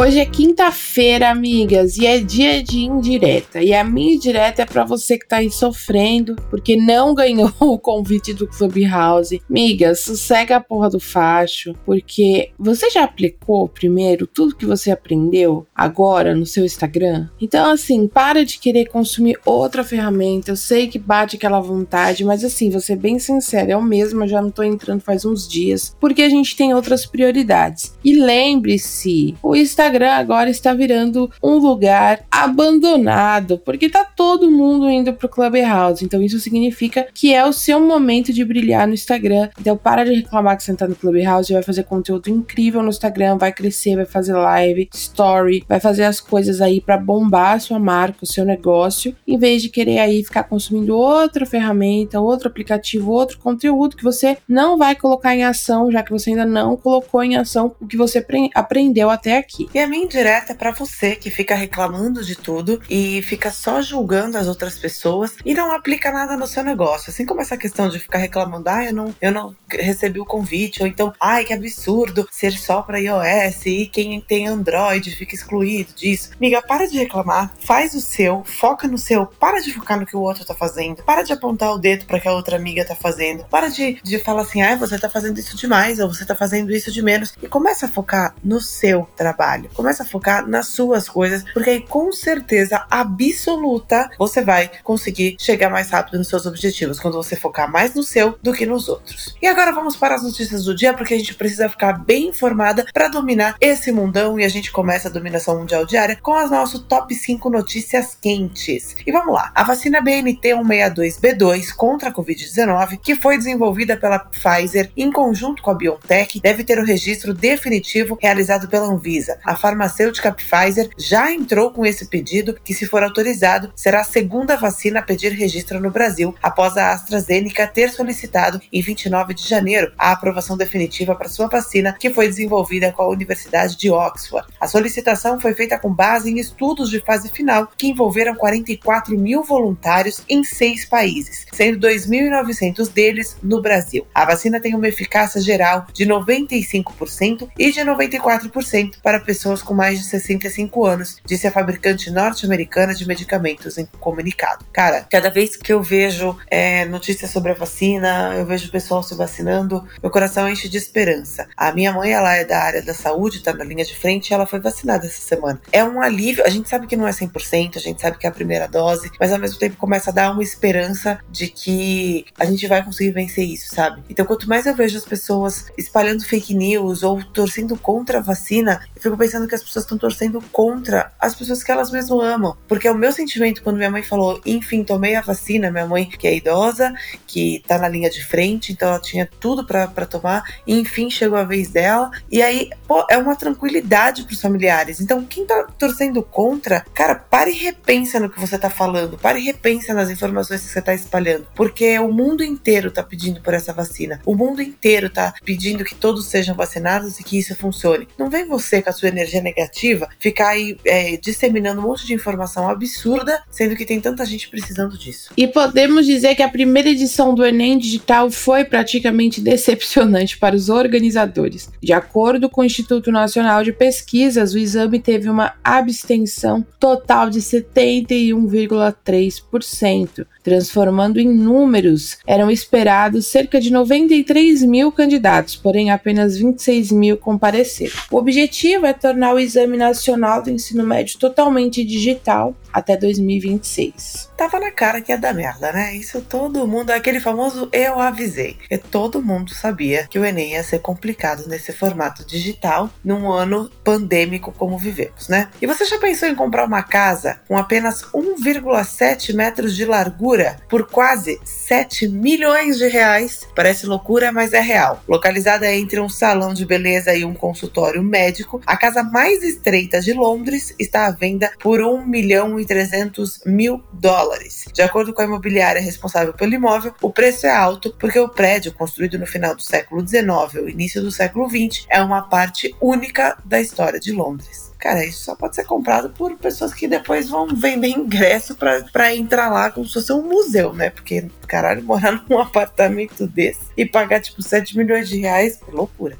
Hoje 0.00 0.20
é 0.20 0.24
quinta-feira, 0.24 1.28
amigas, 1.28 1.98
e 1.98 2.06
é 2.06 2.20
dia 2.20 2.62
de 2.62 2.84
indireta. 2.84 3.60
E 3.60 3.74
a 3.74 3.82
minha 3.82 4.14
indireta 4.14 4.62
é 4.62 4.64
para 4.64 4.84
você 4.84 5.18
que 5.18 5.26
tá 5.26 5.38
aí 5.38 5.50
sofrendo 5.50 6.36
porque 6.48 6.76
não 6.76 7.12
ganhou 7.18 7.52
o 7.58 7.76
convite 7.76 8.32
do 8.32 8.46
Clubhouse. 8.46 9.42
Migas, 9.50 10.02
sossega 10.02 10.54
a 10.54 10.60
porra 10.60 10.88
do 10.88 11.00
facho, 11.00 11.74
porque 11.84 12.52
você 12.56 12.88
já 12.88 13.02
aplicou 13.02 13.68
primeiro 13.68 14.24
tudo 14.24 14.54
que 14.54 14.64
você 14.64 14.92
aprendeu 14.92 15.66
agora 15.74 16.32
no 16.32 16.46
seu 16.46 16.64
Instagram? 16.64 17.28
Então, 17.40 17.68
assim, 17.68 18.06
para 18.06 18.44
de 18.44 18.60
querer 18.60 18.86
consumir 18.86 19.36
outra 19.44 19.82
ferramenta. 19.82 20.52
Eu 20.52 20.56
sei 20.56 20.86
que 20.86 20.96
bate 21.00 21.34
aquela 21.34 21.58
vontade, 21.58 22.24
mas 22.24 22.44
assim, 22.44 22.70
vou 22.70 22.80
ser 22.80 22.94
bem 22.94 23.18
sincera, 23.18 23.72
eu 23.72 23.82
mesma 23.82 24.28
já 24.28 24.40
não 24.40 24.52
tô 24.52 24.62
entrando 24.62 25.00
faz 25.00 25.24
uns 25.24 25.48
dias, 25.48 25.96
porque 25.98 26.22
a 26.22 26.28
gente 26.28 26.54
tem 26.54 26.72
outras 26.72 27.04
prioridades. 27.04 27.98
E 28.04 28.14
lembre-se, 28.14 29.34
o 29.42 29.56
Instagram 29.56 29.87
Instagram 29.88 30.12
agora 30.12 30.50
está 30.50 30.74
virando 30.74 31.30
um 31.42 31.54
lugar 31.54 32.20
abandonado, 32.30 33.56
porque 33.64 33.88
tá 33.88 34.04
todo 34.04 34.50
mundo 34.50 34.88
indo 34.90 35.14
pro 35.14 35.30
Clubhouse. 35.30 36.04
Então 36.04 36.22
isso 36.22 36.38
significa 36.38 37.06
que 37.14 37.32
é 37.32 37.46
o 37.46 37.54
seu 37.54 37.80
momento 37.80 38.30
de 38.30 38.44
brilhar 38.44 38.86
no 38.86 38.92
Instagram. 38.92 39.48
Então 39.58 39.78
para 39.78 40.04
de 40.04 40.12
reclamar 40.12 40.58
que 40.58 40.62
você 40.62 40.74
tá 40.74 40.86
no 40.86 40.94
Clubhouse, 40.94 41.54
vai 41.54 41.62
fazer 41.62 41.84
conteúdo 41.84 42.28
incrível 42.28 42.82
no 42.82 42.90
Instagram, 42.90 43.38
vai 43.38 43.50
crescer, 43.50 43.96
vai 43.96 44.04
fazer 44.04 44.34
live, 44.34 44.90
story, 44.92 45.64
vai 45.66 45.80
fazer 45.80 46.04
as 46.04 46.20
coisas 46.20 46.60
aí 46.60 46.82
para 46.82 46.98
bombar 46.98 47.54
a 47.54 47.60
sua 47.60 47.78
marca, 47.78 48.18
o 48.24 48.26
seu 48.26 48.44
negócio, 48.44 49.16
em 49.26 49.38
vez 49.38 49.62
de 49.62 49.70
querer 49.70 50.00
aí 50.00 50.22
ficar 50.22 50.42
consumindo 50.42 50.94
outra 50.94 51.46
ferramenta, 51.46 52.20
outro 52.20 52.48
aplicativo, 52.48 53.10
outro 53.10 53.38
conteúdo 53.38 53.96
que 53.96 54.04
você 54.04 54.36
não 54.46 54.76
vai 54.76 54.94
colocar 54.94 55.34
em 55.34 55.44
ação, 55.44 55.90
já 55.90 56.02
que 56.02 56.10
você 56.10 56.30
ainda 56.30 56.44
não 56.44 56.76
colocou 56.76 57.22
em 57.22 57.36
ação 57.36 57.74
o 57.80 57.86
que 57.86 57.96
você 57.96 58.22
aprendeu 58.54 59.08
até 59.08 59.38
aqui. 59.38 59.66
E 59.78 59.80
a 59.80 59.86
minha 59.86 60.02
indireta 60.02 60.50
é 60.50 60.56
para 60.56 60.72
você 60.72 61.14
que 61.14 61.30
fica 61.30 61.54
reclamando 61.54 62.24
de 62.24 62.34
tudo 62.34 62.82
e 62.90 63.22
fica 63.22 63.48
só 63.52 63.80
julgando 63.80 64.36
as 64.36 64.48
outras 64.48 64.76
pessoas 64.76 65.36
e 65.44 65.54
não 65.54 65.70
aplica 65.70 66.10
nada 66.10 66.36
no 66.36 66.48
seu 66.48 66.64
negócio. 66.64 67.10
Assim 67.10 67.24
como 67.24 67.40
essa 67.40 67.56
questão 67.56 67.88
de 67.88 68.00
ficar 68.00 68.18
reclamando, 68.18 68.68
ah, 68.68 68.84
eu 68.84 68.92
não, 68.92 69.14
eu 69.22 69.30
não 69.30 69.54
recebi 69.70 70.18
o 70.18 70.24
convite, 70.24 70.82
ou 70.82 70.88
então, 70.88 71.12
ai, 71.20 71.44
que 71.44 71.52
absurdo 71.52 72.26
ser 72.28 72.50
só 72.54 72.82
para 72.82 72.98
iOS 72.98 73.66
e 73.66 73.86
quem 73.86 74.20
tem 74.20 74.48
Android 74.48 75.14
fica 75.14 75.36
excluído 75.36 75.92
disso. 75.94 76.30
Amiga, 76.34 76.60
para 76.60 76.88
de 76.88 76.98
reclamar, 76.98 77.54
faz 77.60 77.94
o 77.94 78.00
seu, 78.00 78.42
foca 78.42 78.88
no 78.88 78.98
seu, 78.98 79.26
para 79.26 79.60
de 79.60 79.72
focar 79.72 80.00
no 80.00 80.06
que 80.06 80.16
o 80.16 80.22
outro 80.22 80.44
tá 80.44 80.56
fazendo, 80.56 81.04
para 81.04 81.22
de 81.22 81.32
apontar 81.32 81.72
o 81.72 81.78
dedo 81.78 82.04
para 82.04 82.18
que 82.18 82.26
a 82.26 82.32
outra 82.32 82.56
amiga 82.56 82.84
tá 82.84 82.96
fazendo, 82.96 83.44
para 83.44 83.68
de, 83.68 84.00
de 84.02 84.18
falar 84.18 84.42
assim, 84.42 84.60
ah, 84.60 84.74
você 84.74 84.98
tá 84.98 85.08
fazendo 85.08 85.38
isso 85.38 85.56
demais, 85.56 86.00
ou 86.00 86.12
você 86.12 86.26
tá 86.26 86.34
fazendo 86.34 86.72
isso 86.72 86.90
de 86.90 87.00
menos, 87.00 87.32
e 87.40 87.46
começa 87.46 87.86
a 87.86 87.88
focar 87.88 88.34
no 88.42 88.60
seu 88.60 89.08
trabalho 89.16 89.67
Começa 89.74 90.02
a 90.02 90.06
focar 90.06 90.46
nas 90.46 90.68
suas 90.68 91.08
coisas, 91.08 91.44
porque 91.52 91.70
aí 91.70 91.80
com 91.80 92.12
certeza 92.12 92.84
absoluta 92.90 94.10
você 94.18 94.42
vai 94.42 94.70
conseguir 94.82 95.36
chegar 95.38 95.70
mais 95.70 95.90
rápido 95.90 96.18
nos 96.18 96.28
seus 96.28 96.46
objetivos 96.46 97.00
quando 97.00 97.14
você 97.14 97.36
focar 97.36 97.70
mais 97.70 97.94
no 97.94 98.02
seu 98.02 98.38
do 98.42 98.52
que 98.52 98.66
nos 98.66 98.88
outros. 98.88 99.34
E 99.40 99.46
agora 99.46 99.72
vamos 99.72 99.96
para 99.96 100.14
as 100.14 100.22
notícias 100.22 100.64
do 100.64 100.74
dia, 100.74 100.94
porque 100.94 101.14
a 101.14 101.18
gente 101.18 101.34
precisa 101.34 101.68
ficar 101.68 101.92
bem 102.04 102.28
informada 102.28 102.86
para 102.92 103.08
dominar 103.08 103.56
esse 103.60 103.92
mundão 103.92 104.38
e 104.38 104.44
a 104.44 104.48
gente 104.48 104.70
começa 104.72 105.08
a 105.08 105.10
dominação 105.10 105.58
mundial 105.58 105.84
diária 105.86 106.18
com 106.20 106.34
as 106.34 106.50
nossas 106.50 106.80
top 106.80 107.14
5 107.14 107.50
notícias 107.50 108.16
quentes. 108.20 108.96
E 109.06 109.12
vamos 109.12 109.34
lá. 109.34 109.50
A 109.54 109.62
vacina 109.62 110.00
BNT 110.00 110.54
162B2 110.54 111.72
contra 111.74 112.08
a 112.08 112.12
COVID-19, 112.12 112.98
que 112.98 113.14
foi 113.14 113.36
desenvolvida 113.36 113.96
pela 113.96 114.18
Pfizer 114.18 114.90
em 114.96 115.10
conjunto 115.10 115.62
com 115.62 115.70
a 115.70 115.74
BioNTech, 115.74 116.40
deve 116.40 116.64
ter 116.64 116.78
o 116.78 116.84
registro 116.84 117.34
definitivo 117.34 118.18
realizado 118.20 118.68
pela 118.68 118.86
Anvisa. 118.86 119.38
A 119.44 119.56
farmacêutica 119.58 120.32
Pfizer 120.32 120.90
já 120.96 121.32
entrou 121.32 121.70
com 121.70 121.84
esse 121.84 122.06
pedido, 122.06 122.56
que, 122.64 122.74
se 122.74 122.86
for 122.86 123.02
autorizado, 123.02 123.70
será 123.74 124.00
a 124.00 124.04
segunda 124.04 124.56
vacina 124.56 125.00
a 125.00 125.02
pedir 125.02 125.32
registro 125.32 125.80
no 125.80 125.90
Brasil, 125.90 126.34
após 126.42 126.76
a 126.76 126.92
AstraZeneca 126.92 127.66
ter 127.66 127.90
solicitado, 127.90 128.60
em 128.72 128.80
29 128.80 129.34
de 129.34 129.46
janeiro, 129.46 129.92
a 129.98 130.12
aprovação 130.12 130.56
definitiva 130.56 131.14
para 131.14 131.28
sua 131.28 131.48
vacina, 131.48 131.96
que 131.98 132.10
foi 132.10 132.28
desenvolvida 132.28 132.92
com 132.92 133.02
a 133.02 133.08
Universidade 133.08 133.76
de 133.76 133.90
Oxford. 133.90 134.46
A 134.60 134.66
solicitação 134.66 135.40
foi 135.40 135.54
feita 135.54 135.78
com 135.78 135.92
base 135.92 136.30
em 136.30 136.38
estudos 136.38 136.90
de 136.90 137.00
fase 137.00 137.28
final 137.28 137.68
que 137.76 137.88
envolveram 137.88 138.34
44 138.34 139.18
mil 139.18 139.42
voluntários 139.42 140.22
em 140.28 140.44
seis 140.44 140.84
países, 140.84 141.46
sendo 141.52 141.86
2.900 141.86 142.92
deles 142.92 143.36
no 143.42 143.60
Brasil. 143.60 144.06
A 144.14 144.24
vacina 144.24 144.60
tem 144.60 144.74
uma 144.74 144.88
eficácia 144.88 145.40
geral 145.40 145.86
de 145.92 146.06
95% 146.06 147.48
e 147.58 147.72
de 147.72 147.80
94% 147.80 149.00
para 149.02 149.20
pessoas 149.20 149.47
pessoas 149.48 149.62
com 149.62 149.74
mais 149.74 149.98
de 149.98 150.04
65 150.04 150.84
anos, 150.84 151.16
disse 151.24 151.46
a 151.46 151.50
fabricante 151.50 152.10
norte-americana 152.10 152.94
de 152.94 153.06
medicamentos 153.06 153.78
em 153.78 153.86
comunicado. 153.98 154.64
Cara, 154.72 155.06
cada 155.10 155.30
vez 155.30 155.56
que 155.56 155.72
eu 155.72 155.82
vejo 155.82 156.36
é, 156.50 156.84
notícias 156.84 157.30
sobre 157.30 157.52
a 157.52 157.54
vacina, 157.54 158.34
eu 158.36 158.44
vejo 158.44 158.68
o 158.68 158.70
pessoal 158.70 159.02
se 159.02 159.14
vacinando, 159.14 159.86
meu 160.02 160.10
coração 160.10 160.48
enche 160.48 160.68
de 160.68 160.76
esperança. 160.76 161.48
A 161.56 161.72
minha 161.72 161.92
mãe, 161.92 162.12
ela 162.12 162.34
é 162.34 162.44
da 162.44 162.58
área 162.58 162.82
da 162.82 162.92
saúde, 162.92 163.42
tá 163.42 163.52
na 163.52 163.64
linha 163.64 163.84
de 163.84 163.96
frente, 163.96 164.30
e 164.30 164.34
ela 164.34 164.46
foi 164.46 164.60
vacinada 164.60 165.06
essa 165.06 165.20
semana. 165.20 165.60
É 165.72 165.82
um 165.82 166.02
alívio, 166.02 166.44
a 166.44 166.50
gente 166.50 166.68
sabe 166.68 166.86
que 166.86 166.96
não 166.96 167.06
é 167.06 167.10
100%, 167.10 167.76
a 167.76 167.80
gente 167.80 168.00
sabe 168.02 168.18
que 168.18 168.26
é 168.26 168.30
a 168.30 168.32
primeira 168.32 168.66
dose, 168.66 169.10
mas 169.18 169.32
ao 169.32 169.38
mesmo 169.38 169.58
tempo 169.58 169.76
começa 169.76 170.10
a 170.10 170.12
dar 170.12 170.32
uma 170.32 170.42
esperança 170.42 171.18
de 171.30 171.48
que 171.48 172.26
a 172.38 172.44
gente 172.44 172.66
vai 172.66 172.84
conseguir 172.84 173.12
vencer 173.12 173.44
isso, 173.44 173.74
sabe? 173.74 174.02
Então, 174.10 174.26
quanto 174.26 174.48
mais 174.48 174.66
eu 174.66 174.74
vejo 174.74 174.98
as 174.98 175.04
pessoas 175.04 175.66
espalhando 175.78 176.24
fake 176.24 176.54
news 176.54 177.02
ou 177.02 177.24
torcendo 177.24 177.76
contra 177.76 178.18
a 178.18 178.22
vacina, 178.22 178.80
eu 178.94 179.02
fico 179.02 179.16
pensando 179.16 179.37
que 179.46 179.54
as 179.54 179.62
pessoas 179.62 179.84
estão 179.84 179.98
torcendo 179.98 180.42
contra 180.50 181.12
as 181.20 181.34
pessoas 181.34 181.62
que 181.62 181.70
elas 181.70 181.90
mesmo 181.90 182.20
amam. 182.20 182.56
Porque 182.66 182.88
é 182.88 182.90
o 182.90 182.94
meu 182.94 183.12
sentimento 183.12 183.62
quando 183.62 183.76
minha 183.76 183.90
mãe 183.90 184.02
falou, 184.02 184.40
enfim, 184.44 184.82
tomei 184.82 185.14
a 185.14 185.20
vacina, 185.20 185.70
minha 185.70 185.86
mãe 185.86 186.08
que 186.08 186.26
é 186.26 186.34
idosa, 186.34 186.92
que 187.26 187.62
tá 187.66 187.78
na 187.78 187.88
linha 187.88 188.10
de 188.10 188.24
frente, 188.24 188.72
então 188.72 188.88
ela 188.88 189.00
tinha 189.00 189.28
tudo 189.38 189.66
para 189.66 190.06
tomar, 190.06 190.42
e 190.66 190.78
enfim 190.78 191.10
chegou 191.10 191.38
a 191.38 191.44
vez 191.44 191.70
dela. 191.70 192.10
E 192.30 192.42
aí, 192.42 192.70
pô, 192.86 193.04
é 193.10 193.18
uma 193.18 193.36
tranquilidade 193.36 194.24
pros 194.24 194.40
familiares. 194.40 195.00
Então, 195.00 195.24
quem 195.24 195.46
tá 195.46 195.66
torcendo 195.78 196.22
contra, 196.22 196.84
cara, 196.94 197.14
pare 197.14 197.50
e 197.50 197.54
repensa 197.54 198.18
no 198.18 198.30
que 198.30 198.40
você 198.40 198.58
tá 198.58 198.70
falando, 198.70 199.18
pare 199.18 199.40
e 199.40 199.44
repensa 199.44 199.92
nas 199.94 200.10
informações 200.10 200.62
que 200.62 200.68
você 200.68 200.82
tá 200.82 200.94
espalhando. 200.94 201.46
Porque 201.54 201.98
o 201.98 202.12
mundo 202.12 202.42
inteiro 202.42 202.90
tá 202.90 203.02
pedindo 203.02 203.40
por 203.40 203.54
essa 203.54 203.72
vacina. 203.72 204.20
O 204.24 204.34
mundo 204.34 204.62
inteiro 204.62 205.10
tá 205.10 205.34
pedindo 205.44 205.84
que 205.84 205.94
todos 205.94 206.26
sejam 206.26 206.54
vacinados 206.54 207.18
e 207.18 207.24
que 207.24 207.38
isso 207.38 207.54
funcione. 207.56 208.08
Não 208.18 208.30
vem 208.30 208.46
você 208.46 208.82
com 208.82 208.90
a 208.90 208.92
sua 208.92 209.08
energia 209.18 209.42
negativa, 209.42 210.08
ficar 210.18 210.48
aí 210.50 210.76
é, 210.84 211.16
disseminando 211.16 211.80
um 211.80 211.84
monte 211.84 212.06
de 212.06 212.14
informação 212.14 212.68
absurda, 212.68 213.42
sendo 213.50 213.74
que 213.76 213.84
tem 213.84 214.00
tanta 214.00 214.24
gente 214.24 214.48
precisando 214.48 214.96
disso. 214.96 215.32
E 215.36 215.46
podemos 215.46 216.06
dizer 216.06 216.34
que 216.34 216.42
a 216.42 216.48
primeira 216.48 216.88
edição 216.88 217.34
do 217.34 217.44
Enem 217.44 217.76
Digital 217.78 218.30
foi 218.30 218.64
praticamente 218.64 219.38
decepcionante 219.40 220.38
para 220.38 220.54
os 220.54 220.68
organizadores. 220.68 221.68
De 221.82 221.92
acordo 221.92 222.48
com 222.48 222.60
o 222.60 222.64
Instituto 222.64 223.10
Nacional 223.10 223.64
de 223.64 223.72
Pesquisas, 223.72 224.54
o 224.54 224.58
exame 224.58 225.00
teve 225.00 225.28
uma 225.28 225.54
abstenção 225.62 226.64
total 226.78 227.28
de 227.30 227.40
71,3%, 227.40 230.26
transformando 230.48 231.20
em 231.20 231.28
números. 231.28 232.18
Eram 232.26 232.50
esperados 232.50 233.26
cerca 233.26 233.60
de 233.60 233.70
93 233.70 234.62
mil 234.62 234.90
candidatos, 234.90 235.54
porém 235.56 235.90
apenas 235.90 236.38
26 236.38 236.90
mil 236.92 237.16
compareceram. 237.18 237.92
O 238.10 238.16
objetivo 238.16 238.86
é 238.86 238.94
tornar 238.94 239.34
o 239.34 239.38
Exame 239.38 239.76
Nacional 239.76 240.42
do 240.42 240.50
Ensino 240.50 240.84
Médio 240.84 241.18
totalmente 241.18 241.84
digital. 241.84 242.56
Até 242.78 242.96
2026. 242.96 244.30
Tava 244.36 244.60
na 244.60 244.70
cara 244.70 245.00
que 245.00 245.12
ia 245.12 245.18
dar 245.18 245.34
merda, 245.34 245.72
né? 245.72 245.94
Isso 245.96 246.20
todo 246.20 246.66
mundo, 246.66 246.90
aquele 246.90 247.20
famoso 247.20 247.68
eu 247.72 247.98
avisei. 247.98 248.56
E 248.70 248.78
todo 248.78 249.22
mundo 249.22 249.52
sabia 249.52 250.06
que 250.08 250.18
o 250.18 250.24
Enem 250.24 250.52
ia 250.52 250.62
ser 250.62 250.78
complicado 250.80 251.46
nesse 251.48 251.72
formato 251.72 252.24
digital 252.24 252.88
num 253.04 253.30
ano 253.30 253.70
pandêmico 253.82 254.52
como 254.52 254.78
vivemos, 254.78 255.28
né? 255.28 255.50
E 255.60 255.66
você 255.66 255.84
já 255.84 255.98
pensou 255.98 256.28
em 256.28 256.34
comprar 256.34 256.64
uma 256.64 256.82
casa 256.82 257.40
com 257.48 257.56
apenas 257.56 258.02
1,7 258.14 259.34
metros 259.34 259.74
de 259.74 259.84
largura 259.84 260.58
por 260.68 260.88
quase 260.88 261.40
7 261.44 262.08
milhões 262.08 262.78
de 262.78 262.86
reais? 262.86 263.46
Parece 263.56 263.86
loucura, 263.86 264.30
mas 264.30 264.52
é 264.52 264.60
real. 264.60 265.02
Localizada 265.08 265.72
entre 265.74 266.00
um 266.00 266.08
salão 266.08 266.54
de 266.54 266.64
beleza 266.64 267.14
e 267.14 267.24
um 267.24 267.34
consultório 267.34 268.02
médico, 268.02 268.60
a 268.64 268.76
casa 268.76 269.02
mais 269.02 269.42
estreita 269.42 270.00
de 270.00 270.12
Londres 270.12 270.74
está 270.78 271.06
à 271.06 271.10
venda 271.10 271.50
por 271.60 271.80
1 271.80 272.06
milhão 272.06 272.60
e 272.60 272.67
300 272.68 273.40
mil 273.46 273.82
dólares. 273.92 274.66
De 274.72 274.82
acordo 274.82 275.12
com 275.12 275.22
a 275.22 275.24
imobiliária 275.24 275.80
responsável 275.80 276.34
pelo 276.34 276.54
imóvel, 276.54 276.94
o 277.00 277.10
preço 277.10 277.46
é 277.46 277.50
alto 277.50 277.92
porque 277.98 278.18
o 278.20 278.28
prédio, 278.28 278.72
construído 278.72 279.18
no 279.18 279.26
final 279.26 279.56
do 279.56 279.62
século 279.62 280.06
XIX 280.06 280.28
ou 280.56 280.68
início 280.68 281.02
do 281.02 281.10
século 281.10 281.48
XX, 281.48 281.86
é 281.88 282.00
uma 282.02 282.22
parte 282.22 282.74
única 282.80 283.38
da 283.44 283.60
história 283.60 283.98
de 283.98 284.12
Londres. 284.12 284.67
Cara, 284.78 285.04
isso 285.04 285.24
só 285.24 285.34
pode 285.34 285.56
ser 285.56 285.64
comprado 285.64 286.10
por 286.10 286.36
pessoas 286.36 286.72
que 286.72 286.86
depois 286.86 287.28
vão 287.28 287.48
vender 287.48 287.88
ingresso 287.88 288.56
para 288.56 289.14
entrar 289.14 289.48
lá 289.50 289.70
como 289.70 289.86
se 289.86 289.94
fosse 289.94 290.12
um 290.12 290.22
museu, 290.22 290.72
né? 290.72 290.90
Porque, 290.90 291.26
caralho, 291.46 291.82
morar 291.82 292.24
num 292.28 292.38
apartamento 292.40 293.26
desse 293.26 293.60
e 293.76 293.84
pagar 293.84 294.20
tipo 294.20 294.40
7 294.40 294.76
milhões 294.76 295.08
de 295.08 295.18
reais, 295.18 295.58
é 295.66 295.70
loucura. 295.72 296.16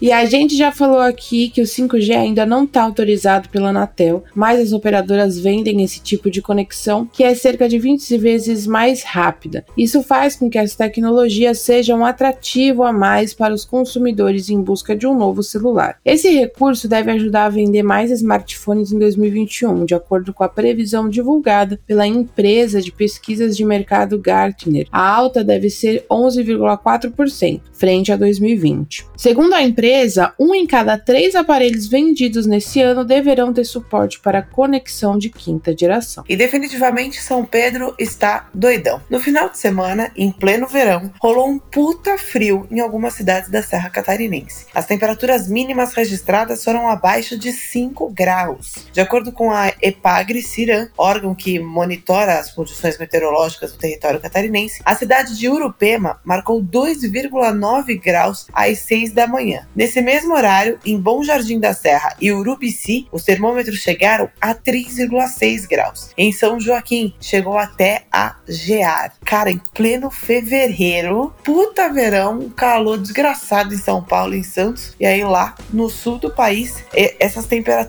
E 0.00 0.10
a 0.10 0.24
gente 0.24 0.56
já 0.56 0.72
falou 0.72 0.98
aqui 0.98 1.48
que 1.48 1.60
o 1.60 1.64
5G 1.64 2.16
ainda 2.16 2.44
não 2.44 2.64
está 2.64 2.82
autorizado 2.82 3.48
pela 3.48 3.68
Anatel, 3.68 4.24
mas 4.34 4.58
as 4.58 4.72
operadoras 4.72 5.38
vendem 5.38 5.82
esse 5.82 6.00
tipo 6.00 6.28
de 6.28 6.42
conexão 6.42 7.06
que 7.06 7.22
é 7.22 7.34
cerca 7.34 7.68
de 7.68 7.78
20 7.78 8.18
vezes 8.18 8.66
mais 8.66 9.04
rápida. 9.04 9.64
Isso 9.78 10.02
faz 10.02 10.34
com 10.34 10.50
que 10.50 10.58
as 10.58 10.74
tecnologias 10.74 11.60
sejam 11.60 12.00
um 12.00 12.04
atrativo 12.04 12.82
a 12.82 12.92
mais 12.92 13.32
para 13.32 13.54
os 13.54 13.64
consumidores 13.64 14.48
em 14.50 14.60
busca 14.60 14.96
de 14.96 15.06
um 15.06 15.16
novo 15.16 15.42
celular. 15.42 15.98
Esse 16.04 16.30
recurso 16.30 16.88
deve 16.88 17.12
ajudar 17.12 17.44
a 17.44 17.50
vender 17.50 17.84
mais 17.84 18.01
smartphones 18.10 18.92
em 18.92 18.98
2021, 18.98 19.84
de 19.84 19.94
acordo 19.94 20.32
com 20.32 20.44
a 20.44 20.48
previsão 20.48 21.08
divulgada 21.08 21.78
pela 21.86 22.06
empresa 22.06 22.80
de 22.80 22.92
pesquisas 22.92 23.56
de 23.56 23.64
mercado 23.64 24.18
Gartner. 24.18 24.86
A 24.90 25.08
alta 25.08 25.44
deve 25.44 25.70
ser 25.70 26.04
11,4% 26.10 27.60
frente 27.82 28.12
a 28.12 28.16
2020. 28.16 29.06
Segundo 29.16 29.54
a 29.54 29.62
empresa, 29.62 30.32
um 30.38 30.54
em 30.54 30.64
cada 30.64 30.96
três 30.96 31.34
aparelhos 31.34 31.88
vendidos 31.88 32.46
nesse 32.46 32.80
ano 32.80 33.04
deverão 33.04 33.52
ter 33.52 33.64
suporte 33.64 34.20
para 34.20 34.40
conexão 34.40 35.18
de 35.18 35.28
quinta 35.28 35.76
geração. 35.76 36.22
E 36.28 36.36
definitivamente 36.36 37.20
São 37.20 37.44
Pedro 37.44 37.92
está 37.98 38.48
doidão. 38.54 39.00
No 39.10 39.18
final 39.18 39.48
de 39.48 39.58
semana, 39.58 40.12
em 40.16 40.30
pleno 40.30 40.68
verão, 40.68 41.10
rolou 41.20 41.48
um 41.48 41.58
puta 41.58 42.16
frio 42.16 42.68
em 42.70 42.78
algumas 42.78 43.14
cidades 43.14 43.50
da 43.50 43.62
Serra 43.62 43.90
Catarinense. 43.90 44.66
As 44.72 44.86
temperaturas 44.86 45.48
mínimas 45.48 45.92
registradas 45.92 46.62
foram 46.62 46.88
abaixo 46.88 47.36
de 47.36 47.50
5 47.50 47.91
graus. 48.12 48.86
De 48.92 49.00
acordo 49.00 49.32
com 49.32 49.50
a 49.50 49.72
EPAGRE 49.80 50.42
Ciran, 50.42 50.88
órgão 50.96 51.34
que 51.34 51.58
monitora 51.58 52.38
as 52.38 52.50
condições 52.50 52.98
meteorológicas 52.98 53.72
do 53.72 53.78
território 53.78 54.20
catarinense, 54.20 54.82
a 54.84 54.94
cidade 54.94 55.38
de 55.38 55.48
Urupema 55.48 56.20
marcou 56.24 56.62
2,9 56.62 58.00
graus 58.00 58.46
às 58.52 58.78
6 58.80 59.12
da 59.12 59.26
manhã. 59.26 59.66
Nesse 59.74 60.00
mesmo 60.00 60.34
horário, 60.34 60.78
em 60.84 60.98
Bom 60.98 61.22
Jardim 61.22 61.58
da 61.58 61.74
Serra 61.74 62.16
e 62.20 62.32
Urubici, 62.32 63.06
os 63.12 63.24
termômetros 63.24 63.78
chegaram 63.78 64.28
a 64.40 64.54
3,6 64.54 65.66
graus. 65.68 66.10
Em 66.16 66.32
São 66.32 66.58
Joaquim, 66.58 67.14
chegou 67.20 67.58
até 67.58 68.04
a 68.12 68.36
gear. 68.48 69.14
Cara, 69.24 69.50
em 69.50 69.60
pleno 69.74 70.10
fevereiro, 70.10 71.34
puta 71.44 71.92
verão, 71.92 72.50
calor 72.50 72.98
desgraçado 72.98 73.74
em 73.74 73.78
São 73.78 74.02
Paulo 74.02 74.34
em 74.34 74.42
Santos. 74.42 74.94
E 74.98 75.06
aí 75.06 75.24
lá 75.24 75.54
no 75.72 75.88
sul 75.88 76.18
do 76.18 76.30
país, 76.30 76.84
essas 77.18 77.46
temperaturas 77.46 77.81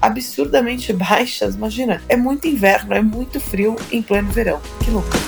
absurdamente 0.00 0.92
baixas, 0.92 1.54
imagina, 1.54 2.02
é 2.08 2.16
muito 2.16 2.46
inverno, 2.46 2.94
é 2.94 3.02
muito 3.02 3.40
frio 3.40 3.76
em 3.90 4.02
pleno 4.02 4.30
verão. 4.30 4.60
Que 4.84 4.90
loucura. 4.90 5.22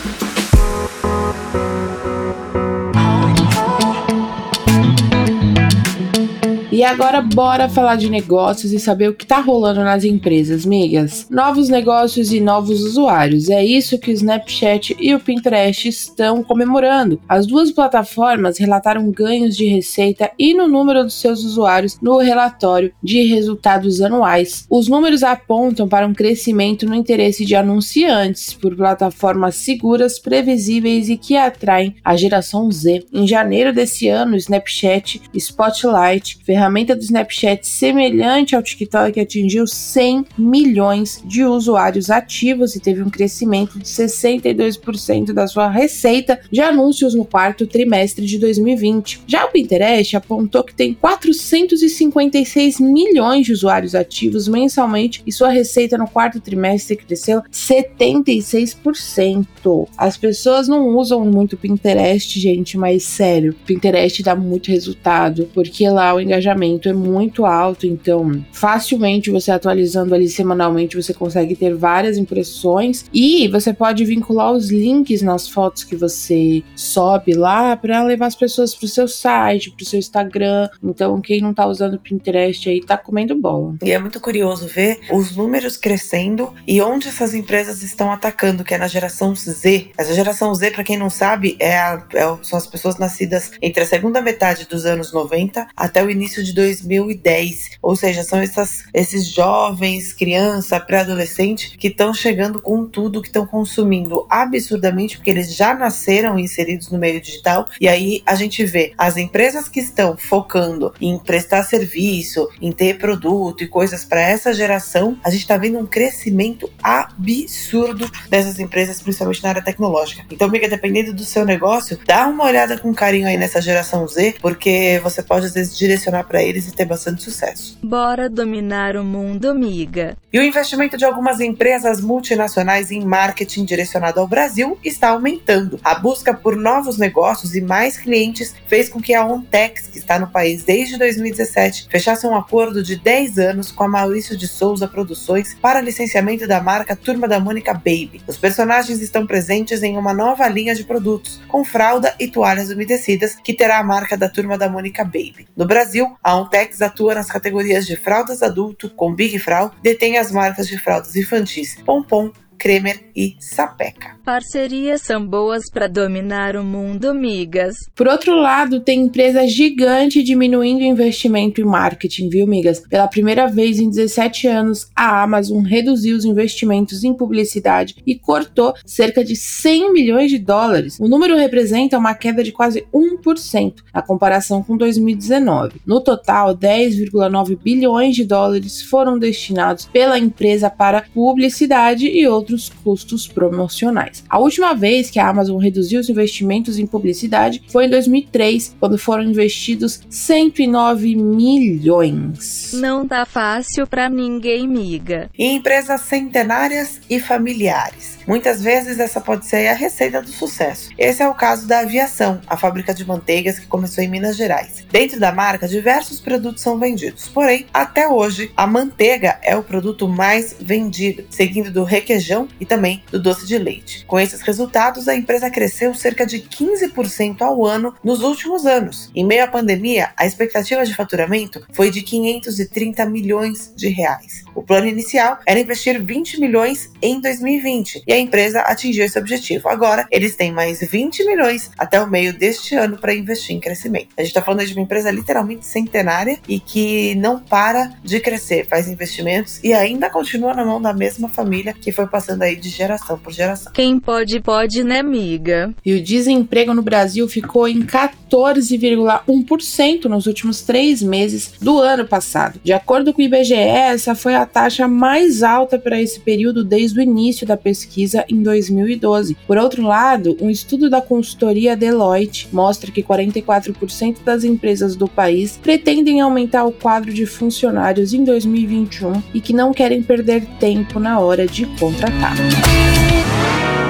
E 6.74 6.82
agora 6.82 7.22
bora 7.22 7.68
falar 7.68 7.94
de 7.94 8.10
negócios 8.10 8.72
e 8.72 8.80
saber 8.80 9.08
o 9.08 9.14
que 9.14 9.24
tá 9.24 9.38
rolando 9.38 9.84
nas 9.84 10.02
empresas, 10.02 10.66
migas. 10.66 11.24
Novos 11.30 11.68
negócios 11.68 12.32
e 12.32 12.40
novos 12.40 12.82
usuários. 12.82 13.48
É 13.48 13.64
isso 13.64 13.96
que 13.96 14.10
o 14.10 14.12
Snapchat 14.12 14.96
e 14.98 15.14
o 15.14 15.20
Pinterest 15.20 15.86
estão 15.86 16.42
comemorando. 16.42 17.20
As 17.28 17.46
duas 17.46 17.70
plataformas 17.70 18.58
relataram 18.58 19.08
ganhos 19.12 19.56
de 19.56 19.66
receita 19.66 20.32
e 20.36 20.52
no 20.52 20.66
número 20.66 21.04
dos 21.04 21.14
seus 21.14 21.44
usuários 21.44 21.96
no 22.02 22.18
relatório 22.18 22.92
de 23.00 23.22
resultados 23.22 24.00
anuais. 24.00 24.66
Os 24.68 24.88
números 24.88 25.22
apontam 25.22 25.86
para 25.86 26.08
um 26.08 26.12
crescimento 26.12 26.86
no 26.86 26.96
interesse 26.96 27.44
de 27.44 27.54
anunciantes 27.54 28.52
por 28.52 28.74
plataformas 28.74 29.54
seguras, 29.54 30.18
previsíveis 30.18 31.08
e 31.08 31.16
que 31.16 31.36
atraem 31.36 31.94
a 32.04 32.16
geração 32.16 32.68
Z. 32.68 33.06
Em 33.12 33.28
janeiro 33.28 33.72
desse 33.72 34.08
ano, 34.08 34.34
Snapchat 34.34 35.22
Spotlight, 35.32 36.38
ferramenta 36.44 36.63
ferramenta 36.64 36.96
do 36.96 37.02
Snapchat 37.02 37.66
semelhante 37.66 38.56
ao 38.56 38.62
TikTok 38.62 39.20
atingiu 39.20 39.66
100 39.66 40.24
milhões 40.38 41.22
de 41.22 41.44
usuários 41.44 42.10
ativos 42.10 42.74
e 42.74 42.80
teve 42.80 43.02
um 43.02 43.10
crescimento 43.10 43.78
de 43.78 43.84
62% 43.84 45.34
da 45.34 45.46
sua 45.46 45.68
receita 45.68 46.40
de 46.50 46.62
anúncios 46.62 47.14
no 47.14 47.26
quarto 47.26 47.66
trimestre 47.66 48.24
de 48.24 48.38
2020. 48.38 49.20
Já 49.26 49.44
o 49.44 49.50
Pinterest 49.50 50.16
apontou 50.16 50.64
que 50.64 50.74
tem 50.74 50.94
456 50.94 52.80
milhões 52.80 53.44
de 53.44 53.52
usuários 53.52 53.94
ativos 53.94 54.48
mensalmente 54.48 55.22
e 55.26 55.32
sua 55.32 55.50
receita 55.50 55.98
no 55.98 56.08
quarto 56.08 56.40
trimestre 56.40 56.96
cresceu 56.96 57.42
76%. 57.52 59.86
As 59.98 60.16
pessoas 60.16 60.66
não 60.66 60.96
usam 60.96 61.26
muito 61.26 61.58
Pinterest, 61.58 62.40
gente, 62.40 62.78
mas 62.78 63.02
sério, 63.02 63.54
Pinterest 63.66 64.22
dá 64.22 64.34
muito 64.34 64.70
resultado, 64.70 65.50
porque 65.52 65.86
lá 65.90 66.14
o 66.14 66.20
engajamento 66.20 66.53
engajamento 66.54 66.88
é 66.88 66.92
muito 66.92 67.44
alto, 67.44 67.86
então 67.86 68.44
facilmente 68.52 69.30
você 69.30 69.50
atualizando 69.50 70.14
ali 70.14 70.28
semanalmente 70.28 70.96
você 70.96 71.12
consegue 71.12 71.56
ter 71.56 71.74
várias 71.74 72.16
impressões 72.16 73.04
e 73.12 73.48
você 73.48 73.72
pode 73.72 74.04
vincular 74.04 74.52
os 74.52 74.70
links 74.70 75.22
nas 75.22 75.48
fotos 75.48 75.84
que 75.84 75.96
você 75.96 76.62
sobe 76.76 77.34
lá 77.34 77.76
para 77.76 78.02
levar 78.04 78.26
as 78.26 78.34
pessoas 78.34 78.74
para 78.74 78.86
o 78.86 78.88
seu 78.88 79.08
site, 79.08 79.70
para 79.70 79.82
o 79.82 79.86
seu 79.86 79.98
Instagram. 79.98 80.68
Então 80.82 81.20
quem 81.20 81.40
não 81.40 81.52
tá 81.52 81.66
usando 81.66 81.94
o 81.94 81.98
Pinterest 81.98 82.68
aí 82.68 82.80
tá 82.80 82.96
comendo 82.96 83.34
bola. 83.34 83.74
E 83.82 83.90
é 83.90 83.98
muito 83.98 84.20
curioso 84.20 84.66
ver 84.66 85.00
os 85.10 85.36
números 85.36 85.76
crescendo 85.76 86.52
e 86.66 86.80
onde 86.80 87.08
essas 87.08 87.34
empresas 87.34 87.82
estão 87.82 88.12
atacando, 88.12 88.64
que 88.64 88.74
é 88.74 88.78
na 88.78 88.88
geração 88.88 89.34
Z. 89.34 89.90
Essa 89.96 90.14
geração 90.14 90.54
Z, 90.54 90.70
para 90.70 90.84
quem 90.84 90.96
não 90.96 91.10
sabe, 91.10 91.56
é, 91.58 91.76
a, 91.76 92.02
é 92.14 92.24
são 92.42 92.58
as 92.58 92.66
pessoas 92.66 92.98
nascidas 92.98 93.52
entre 93.60 93.82
a 93.82 93.86
segunda 93.86 94.20
metade 94.20 94.66
dos 94.66 94.84
anos 94.84 95.12
90 95.12 95.66
até 95.76 96.04
o 96.04 96.10
início 96.10 96.43
de 96.44 96.52
2010. 96.52 97.78
Ou 97.82 97.96
seja, 97.96 98.22
são 98.22 98.38
essas, 98.38 98.84
esses 98.92 99.26
jovens, 99.26 100.12
criança, 100.12 100.78
pré-adolescente 100.78 101.76
que 101.76 101.88
estão 101.88 102.12
chegando 102.12 102.60
com 102.60 102.86
tudo, 102.86 103.20
que 103.22 103.28
estão 103.28 103.46
consumindo 103.46 104.26
absurdamente, 104.28 105.16
porque 105.16 105.30
eles 105.30 105.54
já 105.54 105.74
nasceram 105.74 106.38
inseridos 106.38 106.90
no 106.90 106.98
meio 106.98 107.20
digital. 107.20 107.68
E 107.80 107.88
aí 107.88 108.22
a 108.26 108.34
gente 108.34 108.64
vê 108.64 108.92
as 108.96 109.16
empresas 109.16 109.68
que 109.68 109.80
estão 109.80 110.16
focando 110.16 110.92
em 111.00 111.18
prestar 111.18 111.62
serviço, 111.62 112.48
em 112.60 112.72
ter 112.72 112.98
produto 112.98 113.62
e 113.62 113.68
coisas 113.68 114.04
para 114.04 114.20
essa 114.20 114.52
geração, 114.52 115.18
a 115.22 115.30
gente 115.30 115.42
está 115.42 115.56
vendo 115.56 115.78
um 115.78 115.86
crescimento 115.86 116.70
absurdo 116.82 118.10
dessas 118.28 118.58
empresas, 118.58 119.00
principalmente 119.00 119.42
na 119.42 119.50
área 119.50 119.62
tecnológica. 119.62 120.24
Então, 120.30 120.48
amiga, 120.48 120.68
dependendo 120.68 121.12
do 121.12 121.24
seu 121.24 121.44
negócio, 121.44 121.98
dá 122.06 122.26
uma 122.26 122.44
olhada 122.44 122.78
com 122.78 122.94
carinho 122.94 123.26
aí 123.26 123.36
nessa 123.36 123.60
geração 123.60 124.06
Z, 124.06 124.36
porque 124.40 125.00
você 125.02 125.22
pode 125.22 125.46
às 125.46 125.54
vezes 125.54 125.76
direcionar 125.76 126.24
para 126.34 126.42
eles 126.42 126.66
e 126.66 126.72
ter 126.72 126.84
bastante 126.84 127.22
sucesso. 127.22 127.78
Bora 127.80 128.28
dominar 128.28 128.96
o 128.96 129.04
mundo, 129.04 129.48
amiga. 129.48 130.16
E 130.32 130.38
o 130.40 130.42
investimento 130.42 130.96
de 130.96 131.04
algumas 131.04 131.38
empresas 131.38 132.00
multinacionais 132.00 132.90
em 132.90 133.04
marketing 133.04 133.64
direcionado 133.64 134.18
ao 134.18 134.26
Brasil 134.26 134.76
está 134.82 135.10
aumentando. 135.10 135.78
A 135.84 135.94
busca 135.94 136.34
por 136.34 136.56
novos 136.56 136.98
negócios 136.98 137.54
e 137.54 137.60
mais 137.60 137.96
clientes 137.96 138.52
fez 138.66 138.88
com 138.88 139.00
que 139.00 139.14
a 139.14 139.24
Ontex, 139.24 139.86
que 139.86 139.98
está 139.98 140.18
no 140.18 140.26
país 140.26 140.64
desde 140.64 140.98
2017, 140.98 141.86
fechasse 141.88 142.26
um 142.26 142.34
acordo 142.34 142.82
de 142.82 142.96
10 142.96 143.38
anos 143.38 143.70
com 143.70 143.84
a 143.84 143.88
Maurício 143.88 144.36
de 144.36 144.48
Souza 144.48 144.88
Produções 144.88 145.56
para 145.62 145.80
licenciamento 145.80 146.48
da 146.48 146.60
marca 146.60 146.96
Turma 146.96 147.28
da 147.28 147.38
Mônica 147.38 147.72
Baby. 147.72 148.22
Os 148.26 148.36
personagens 148.36 149.00
estão 149.00 149.24
presentes 149.24 149.84
em 149.84 149.96
uma 149.96 150.12
nova 150.12 150.48
linha 150.48 150.74
de 150.74 150.82
produtos, 150.82 151.40
com 151.46 151.64
fralda 151.64 152.12
e 152.18 152.26
toalhas 152.26 152.70
umedecidas, 152.70 153.36
que 153.36 153.54
terá 153.54 153.78
a 153.78 153.84
marca 153.84 154.16
da 154.16 154.28
Turma 154.28 154.58
da 154.58 154.68
Mônica 154.68 155.04
Baby. 155.04 155.46
No 155.56 155.64
Brasil, 155.64 156.16
A 156.24 156.34
Ontex 156.36 156.80
atua 156.80 157.14
nas 157.14 157.26
categorias 157.30 157.86
de 157.86 157.96
fraldas 157.96 158.42
adulto 158.42 158.88
com 158.88 159.14
Big 159.14 159.38
Frau, 159.38 159.70
detém 159.82 160.16
as 160.16 160.32
marcas 160.32 160.66
de 160.66 160.78
fraldas 160.78 161.14
infantis 161.16 161.76
Pompom, 161.84 162.32
Kremer 162.64 162.98
e 163.14 163.36
Sapeca. 163.38 164.16
Parcerias 164.24 165.02
são 165.02 165.26
boas 165.26 165.70
para 165.70 165.86
dominar 165.86 166.56
o 166.56 166.64
mundo, 166.64 167.14
migas. 167.14 167.76
Por 167.94 168.08
outro 168.08 168.34
lado, 168.34 168.80
tem 168.80 169.02
empresa 169.02 169.46
gigante 169.46 170.22
diminuindo 170.22 170.80
o 170.80 170.86
investimento 170.86 171.60
em 171.60 171.64
marketing, 171.64 172.30
viu, 172.30 172.46
migas? 172.46 172.80
Pela 172.80 173.06
primeira 173.06 173.46
vez 173.46 173.78
em 173.78 173.90
17 173.90 174.46
anos, 174.46 174.88
a 174.96 175.22
Amazon 175.22 175.62
reduziu 175.62 176.16
os 176.16 176.24
investimentos 176.24 177.04
em 177.04 177.12
publicidade 177.12 177.96
e 178.06 178.14
cortou 178.14 178.72
cerca 178.86 179.22
de 179.22 179.36
100 179.36 179.92
milhões 179.92 180.30
de 180.30 180.38
dólares. 180.38 180.98
O 180.98 181.06
número 181.06 181.36
representa 181.36 181.98
uma 181.98 182.14
queda 182.14 182.42
de 182.42 182.50
quase 182.50 182.86
1% 182.94 183.74
na 183.92 184.00
comparação 184.00 184.62
com 184.62 184.74
2019. 184.74 185.82
No 185.84 186.00
total, 186.00 186.56
10,9 186.56 187.58
bilhões 187.62 188.16
de 188.16 188.24
dólares 188.24 188.80
foram 188.80 189.18
destinados 189.18 189.84
pela 189.84 190.18
empresa 190.18 190.70
para 190.70 191.04
publicidade 191.12 192.06
e 192.06 192.26
outros 192.26 192.53
custos 192.68 193.26
promocionais. 193.26 194.24
A 194.28 194.38
última 194.38 194.74
vez 194.74 195.10
que 195.10 195.18
a 195.18 195.28
Amazon 195.28 195.58
reduziu 195.58 196.00
os 196.00 196.08
investimentos 196.08 196.78
em 196.78 196.86
publicidade 196.86 197.62
foi 197.68 197.86
em 197.86 197.90
2003, 197.90 198.76
quando 198.78 198.98
foram 198.98 199.24
investidos 199.24 200.00
109 200.08 201.16
milhões. 201.16 202.72
Não 202.74 203.06
tá 203.06 203.24
fácil 203.24 203.86
para 203.86 204.08
ninguém, 204.08 204.66
miga. 204.68 205.30
E 205.38 205.46
empresas 205.46 206.02
centenárias 206.02 207.00
e 207.08 207.20
familiares. 207.20 208.18
Muitas 208.26 208.62
vezes 208.62 208.98
essa 208.98 209.20
pode 209.20 209.46
ser 209.46 209.68
a 209.68 209.74
receita 209.74 210.22
do 210.22 210.30
sucesso. 210.30 210.90
Esse 210.96 211.22
é 211.22 211.28
o 211.28 211.34
caso 211.34 211.66
da 211.66 211.80
Aviação, 211.80 212.40
a 212.46 212.56
fábrica 212.56 212.94
de 212.94 213.06
manteigas 213.06 213.58
que 213.58 213.66
começou 213.66 214.02
em 214.02 214.08
Minas 214.08 214.36
Gerais. 214.36 214.84
Dentro 214.90 215.20
da 215.20 215.30
marca, 215.30 215.68
diversos 215.68 216.20
produtos 216.20 216.62
são 216.62 216.78
vendidos. 216.78 217.28
Porém, 217.28 217.66
até 217.72 218.08
hoje, 218.08 218.50
a 218.56 218.66
manteiga 218.66 219.38
é 219.42 219.56
o 219.56 219.62
produto 219.62 220.08
mais 220.08 220.56
vendido, 220.58 221.24
seguindo 221.28 221.70
do 221.70 221.84
requeijão 221.84 222.33
e 222.60 222.66
também 222.66 223.02
do 223.10 223.20
doce 223.20 223.46
de 223.46 223.58
leite. 223.58 224.04
Com 224.06 224.18
esses 224.18 224.40
resultados, 224.40 225.08
a 225.08 225.14
empresa 225.14 225.50
cresceu 225.50 225.94
cerca 225.94 226.26
de 226.26 226.40
15% 226.40 227.42
ao 227.42 227.64
ano 227.64 227.94
nos 228.02 228.20
últimos 228.20 228.66
anos. 228.66 229.10
Em 229.14 229.24
meio 229.24 229.44
à 229.44 229.46
pandemia, 229.46 230.10
a 230.16 230.26
expectativa 230.26 230.84
de 230.84 230.94
faturamento 230.94 231.64
foi 231.72 231.90
de 231.90 232.02
530 232.02 233.06
milhões 233.06 233.72
de 233.76 233.88
reais. 233.88 234.44
O 234.54 234.62
plano 234.62 234.86
inicial 234.86 235.38
era 235.46 235.60
investir 235.60 236.02
20 236.02 236.40
milhões 236.40 236.90
em 237.02 237.20
2020 237.20 238.04
e 238.06 238.12
a 238.12 238.18
empresa 238.18 238.60
atingiu 238.60 239.04
esse 239.04 239.18
objetivo. 239.18 239.68
Agora, 239.68 240.06
eles 240.10 240.36
têm 240.36 240.52
mais 240.52 240.80
20 240.80 241.24
milhões 241.24 241.70
até 241.78 242.00
o 242.00 242.08
meio 242.08 242.32
deste 242.32 242.74
ano 242.74 242.98
para 242.98 243.14
investir 243.14 243.54
em 243.56 243.60
crescimento. 243.60 244.08
A 244.16 244.22
gente 244.22 244.30
está 244.30 244.42
falando 244.42 244.64
de 244.64 244.72
uma 244.72 244.82
empresa 244.82 245.10
literalmente 245.10 245.66
centenária 245.66 246.38
e 246.48 246.60
que 246.60 247.14
não 247.16 247.38
para 247.38 247.92
de 248.02 248.20
crescer, 248.20 248.66
faz 248.66 248.88
investimentos 248.88 249.60
e 249.62 249.72
ainda 249.72 250.08
continua 250.08 250.54
na 250.54 250.64
mão 250.64 250.80
da 250.80 250.92
mesma 250.92 251.28
família 251.28 251.72
que 251.72 251.92
foi 251.92 252.06
passando 252.06 252.23
aí 252.28 252.56
de 252.56 252.68
geração 252.68 253.18
por 253.18 253.32
geração. 253.32 253.72
Quem 253.72 253.98
pode, 253.98 254.40
pode, 254.40 254.82
né, 254.82 255.02
miga? 255.02 255.72
E 255.84 255.94
o 255.94 256.02
desemprego 256.02 256.74
no 256.74 256.82
Brasil 256.82 257.28
ficou 257.28 257.68
em 257.68 257.82
14,1% 257.82 260.04
nos 260.04 260.26
últimos 260.26 260.62
três 260.62 261.02
meses 261.02 261.54
do 261.60 261.78
ano 261.78 262.06
passado. 262.06 262.60
De 262.62 262.72
acordo 262.72 263.12
com 263.12 263.20
o 263.20 263.24
IBGE, 263.24 263.54
essa 263.54 264.14
foi 264.14 264.34
a 264.34 264.46
taxa 264.46 264.88
mais 264.88 265.42
alta 265.42 265.78
para 265.78 266.00
esse 266.00 266.20
período 266.20 266.64
desde 266.64 266.98
o 266.98 267.02
início 267.02 267.46
da 267.46 267.56
pesquisa 267.56 268.24
em 268.28 268.42
2012. 268.42 269.36
Por 269.46 269.56
outro 269.56 269.82
lado, 269.82 270.36
um 270.40 270.50
estudo 270.50 270.88
da 270.88 271.00
consultoria 271.00 271.76
Deloitte 271.76 272.48
mostra 272.52 272.90
que 272.90 273.02
44% 273.02 274.18
das 274.24 274.44
empresas 274.44 274.96
do 274.96 275.08
país 275.08 275.58
pretendem 275.62 276.20
aumentar 276.20 276.64
o 276.64 276.72
quadro 276.72 277.12
de 277.12 277.26
funcionários 277.26 278.12
em 278.12 278.24
2021 278.24 279.22
e 279.32 279.40
que 279.40 279.52
não 279.52 279.72
querem 279.72 280.02
perder 280.02 280.44
tempo 280.58 280.98
na 280.98 281.18
hora 281.18 281.46
de 281.46 281.66
contratar. 281.78 282.13
Então 282.16 282.34
vamos 282.36 283.83